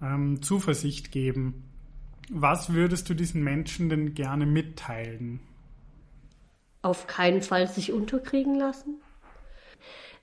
ähm, 0.00 0.40
Zuversicht 0.40 1.10
geben. 1.10 1.64
Was 2.30 2.72
würdest 2.72 3.10
du 3.10 3.14
diesen 3.14 3.42
Menschen 3.42 3.88
denn 3.88 4.14
gerne 4.14 4.46
mitteilen? 4.46 5.40
Auf 6.82 7.08
keinen 7.08 7.42
Fall 7.42 7.66
sich 7.66 7.92
unterkriegen 7.92 8.54
lassen 8.54 9.00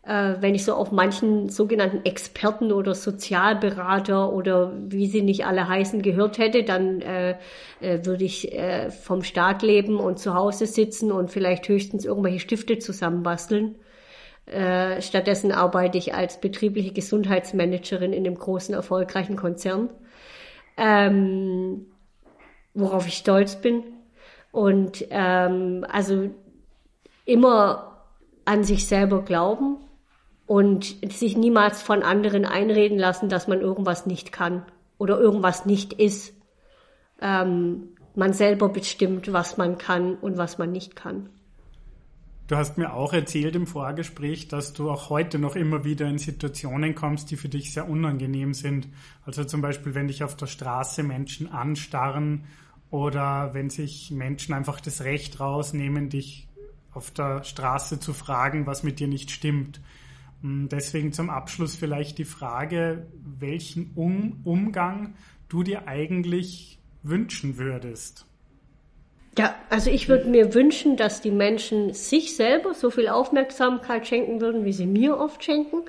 äh, 0.05 0.35
wenn 0.39 0.53
ich 0.53 0.63
so 0.63 0.73
auf 0.73 0.91
manchen 0.91 1.49
sogenannten 1.49 2.05
Experten 2.05 2.71
oder 2.71 2.93
Sozialberater 2.93 4.31
oder 4.31 4.73
wie 4.77 5.07
sie 5.07 5.23
nicht 5.23 5.45
alle 5.45 5.67
heißen 5.67 6.01
gehört 6.01 6.37
hätte, 6.37 6.63
dann 6.63 7.01
äh, 7.01 7.37
äh, 7.79 8.05
würde 8.05 8.23
ich 8.23 8.53
äh, 8.53 8.91
vom 8.91 9.23
Staat 9.23 9.63
leben 9.63 9.99
und 9.99 10.19
zu 10.19 10.35
Hause 10.35 10.67
sitzen 10.67 11.11
und 11.11 11.31
vielleicht 11.31 11.67
höchstens 11.67 12.05
irgendwelche 12.05 12.39
Stifte 12.39 12.77
zusammenbasteln. 12.77 13.75
Äh, 14.45 15.01
stattdessen 15.01 15.51
arbeite 15.51 15.97
ich 15.97 16.13
als 16.13 16.39
betriebliche 16.39 16.93
Gesundheitsmanagerin 16.93 18.13
in 18.13 18.27
einem 18.27 18.35
großen, 18.35 18.75
erfolgreichen 18.75 19.35
Konzern, 19.35 19.89
ähm, 20.77 21.87
worauf 22.75 23.07
ich 23.07 23.15
stolz 23.15 23.55
bin. 23.55 23.83
Und 24.51 25.07
ähm, 25.09 25.83
also 25.89 26.29
immer 27.25 28.03
an 28.45 28.63
sich 28.63 28.85
selber 28.85 29.23
glauben 29.23 29.79
und 30.47 30.97
sich 31.11 31.35
niemals 31.35 31.81
von 31.81 32.03
anderen 32.03 32.45
einreden 32.45 32.97
lassen, 32.97 33.29
dass 33.29 33.47
man 33.47 33.61
irgendwas 33.61 34.05
nicht 34.05 34.31
kann 34.31 34.63
oder 34.97 35.19
irgendwas 35.19 35.65
nicht 35.65 35.93
ist. 35.93 36.33
Ähm, 37.21 37.89
man 38.15 38.33
selber 38.33 38.69
bestimmt, 38.69 39.33
was 39.33 39.57
man 39.57 39.77
kann 39.77 40.15
und 40.15 40.37
was 40.37 40.57
man 40.57 40.71
nicht 40.71 40.95
kann. 40.95 41.29
Du 42.47 42.57
hast 42.57 42.77
mir 42.77 42.93
auch 42.93 43.11
erzählt 43.11 43.55
im 43.55 43.65
Vorgespräch, 43.65 44.47
dass 44.47 44.73
du 44.73 44.91
auch 44.91 45.09
heute 45.09 45.39
noch 45.39 45.55
immer 45.55 45.83
wieder 45.83 46.07
in 46.07 46.19
Situationen 46.19 46.93
kommst, 46.93 47.31
die 47.31 47.37
für 47.37 47.49
dich 47.49 47.73
sehr 47.73 47.89
unangenehm 47.89 48.53
sind. 48.53 48.87
Also 49.25 49.43
zum 49.45 49.61
Beispiel, 49.61 49.95
wenn 49.95 50.07
dich 50.07 50.23
auf 50.23 50.35
der 50.35 50.45
Straße 50.45 51.01
Menschen 51.01 51.51
anstarren 51.51 52.43
oder 52.91 53.55
wenn 53.55 53.71
sich 53.71 54.11
Menschen 54.11 54.53
einfach 54.53 54.79
das 54.79 55.01
Recht 55.01 55.39
rausnehmen, 55.39 56.09
dich 56.09 56.47
auf 56.93 57.09
der 57.09 57.43
Straße 57.43 57.99
zu 57.99 58.13
fragen, 58.13 58.67
was 58.67 58.83
mit 58.83 58.99
dir 58.99 59.07
nicht 59.07 59.31
stimmt. 59.31 59.81
Hm, 60.45 60.69
deswegen 60.69 61.11
zum 61.11 61.31
Abschluss 61.31 61.75
vielleicht 61.75 62.19
die 62.19 62.23
Frage, 62.23 63.07
welchen 63.39 63.91
um 63.95 64.41
Umgang 64.43 65.15
du 65.49 65.63
dir 65.63 65.87
eigentlich 65.87 66.77
wünschen 67.01 67.57
würdest. 67.57 68.27
Ja, 69.39 69.55
also 69.71 69.89
ich 69.89 70.07
würde 70.07 70.29
mir 70.29 70.53
wünschen, 70.53 70.97
dass 70.97 71.19
die 71.19 71.31
Menschen 71.31 71.93
sich 71.93 72.35
selber 72.35 72.75
so 72.75 72.91
viel 72.91 73.09
Aufmerksamkeit 73.09 74.07
schenken 74.07 74.39
würden, 74.39 74.65
wie 74.65 74.71
sie 74.71 74.85
mir 74.85 75.17
oft 75.17 75.43
schenken, 75.43 75.81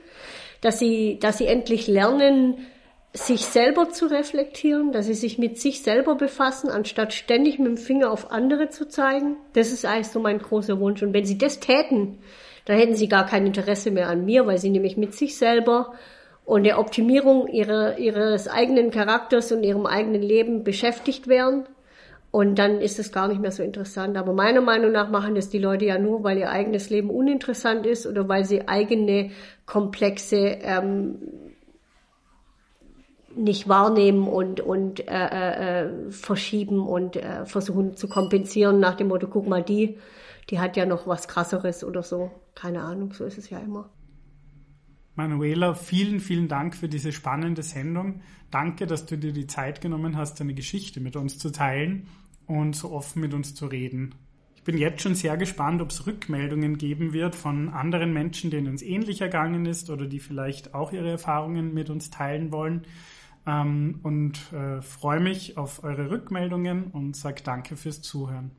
dass 0.62 0.78
sie, 0.78 1.18
dass 1.20 1.36
sie 1.36 1.46
endlich 1.46 1.86
lernen, 1.86 2.56
sich 3.12 3.44
selber 3.44 3.90
zu 3.90 4.06
reflektieren, 4.06 4.90
dass 4.90 5.06
sie 5.06 5.14
sich 5.14 5.38
mit 5.38 5.60
sich 5.60 5.82
selber 5.82 6.14
befassen, 6.14 6.70
anstatt 6.70 7.12
ständig 7.12 7.58
mit 7.58 7.68
dem 7.68 7.76
Finger 7.76 8.10
auf 8.10 8.30
andere 8.30 8.70
zu 8.70 8.88
zeigen. 8.88 9.36
Das 9.52 9.70
ist 9.70 9.84
eigentlich 9.84 10.08
so 10.08 10.20
mein 10.20 10.38
großer 10.38 10.80
Wunsch. 10.80 11.02
Und 11.02 11.12
wenn 11.12 11.26
sie 11.26 11.38
das 11.38 11.60
täten, 11.60 12.18
da 12.66 12.74
hätten 12.74 12.94
sie 12.94 13.08
gar 13.08 13.26
kein 13.26 13.46
Interesse 13.46 13.90
mehr 13.90 14.08
an 14.08 14.24
mir, 14.24 14.46
weil 14.46 14.58
sie 14.58 14.70
nämlich 14.70 14.96
mit 14.96 15.14
sich 15.14 15.38
selber 15.38 15.94
und 16.44 16.64
der 16.64 16.78
Optimierung 16.78 17.48
ihrer, 17.48 17.98
ihres 17.98 18.48
eigenen 18.48 18.90
Charakters 18.90 19.50
und 19.50 19.64
ihrem 19.64 19.86
eigenen 19.86 20.22
Leben 20.22 20.62
beschäftigt 20.62 21.26
wären. 21.26 21.64
Und 22.30 22.58
dann 22.58 22.80
ist 22.80 22.98
es 22.98 23.12
gar 23.12 23.28
nicht 23.28 23.40
mehr 23.40 23.50
so 23.50 23.62
interessant. 23.62 24.16
Aber 24.16 24.32
meiner 24.32 24.60
Meinung 24.60 24.92
nach 24.92 25.10
machen 25.10 25.34
das 25.34 25.48
die 25.48 25.58
Leute 25.58 25.86
ja 25.86 25.98
nur, 25.98 26.22
weil 26.22 26.38
ihr 26.38 26.50
eigenes 26.50 26.90
Leben 26.90 27.08
uninteressant 27.08 27.86
ist 27.86 28.06
oder 28.06 28.28
weil 28.28 28.44
sie 28.44 28.68
eigene 28.68 29.30
komplexe 29.64 30.36
ähm, 30.36 31.18
nicht 33.34 33.68
wahrnehmen 33.68 34.28
und, 34.28 34.60
und 34.60 35.06
äh, 35.08 35.84
äh, 35.84 36.10
verschieben 36.10 36.86
und 36.86 37.16
äh, 37.16 37.44
versuchen 37.44 37.96
zu 37.96 38.08
kompensieren 38.08 38.80
nach 38.80 38.94
dem 38.94 39.08
Motto, 39.08 39.28
guck 39.28 39.46
mal, 39.46 39.62
die, 39.62 39.98
die 40.50 40.60
hat 40.60 40.76
ja 40.76 40.86
noch 40.86 41.06
was 41.06 41.28
krasseres 41.28 41.84
oder 41.84 42.02
so. 42.02 42.30
Keine 42.54 42.82
Ahnung, 42.82 43.12
so 43.12 43.24
ist 43.24 43.38
es 43.38 43.50
ja 43.50 43.58
immer. 43.58 43.90
Manuela, 45.16 45.74
vielen, 45.74 46.20
vielen 46.20 46.46
Dank 46.46 46.76
für 46.76 46.88
diese 46.88 47.10
spannende 47.10 47.62
Sendung. 47.62 48.20
Danke, 48.50 48.86
dass 48.86 49.06
du 49.06 49.16
dir 49.16 49.32
die 49.32 49.46
Zeit 49.46 49.80
genommen 49.80 50.16
hast, 50.16 50.38
deine 50.38 50.54
Geschichte 50.54 51.00
mit 51.00 51.16
uns 51.16 51.38
zu 51.38 51.50
teilen 51.50 52.06
und 52.46 52.76
so 52.76 52.92
offen 52.92 53.20
mit 53.20 53.32
uns 53.32 53.54
zu 53.54 53.66
reden. 53.66 54.14
Ich 54.54 54.62
bin 54.62 54.76
jetzt 54.78 55.02
schon 55.02 55.14
sehr 55.14 55.36
gespannt, 55.36 55.80
ob 55.80 55.90
es 55.90 56.06
Rückmeldungen 56.06 56.76
geben 56.76 57.12
wird 57.12 57.34
von 57.34 57.70
anderen 57.70 58.12
Menschen, 58.12 58.50
denen 58.50 58.74
es 58.74 58.82
ähnlich 58.82 59.20
ergangen 59.20 59.64
ist 59.64 59.90
oder 59.90 60.06
die 60.06 60.20
vielleicht 60.20 60.74
auch 60.74 60.92
ihre 60.92 61.10
Erfahrungen 61.10 61.72
mit 61.72 61.88
uns 61.88 62.10
teilen 62.10 62.52
wollen. 62.52 62.84
Ähm, 63.46 64.00
und 64.02 64.52
äh, 64.52 64.82
freue 64.82 65.20
mich 65.20 65.56
auf 65.56 65.82
eure 65.82 66.10
Rückmeldungen 66.10 66.90
und 66.90 67.16
sage 67.16 67.42
danke 67.42 67.76
fürs 67.76 68.02
Zuhören. 68.02 68.50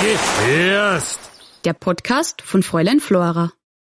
Gefährst. 0.00 1.18
Der 1.64 1.72
Podcast 1.72 2.42
von 2.42 2.62
Fräulein 2.62 3.00
Flora. 3.00 3.52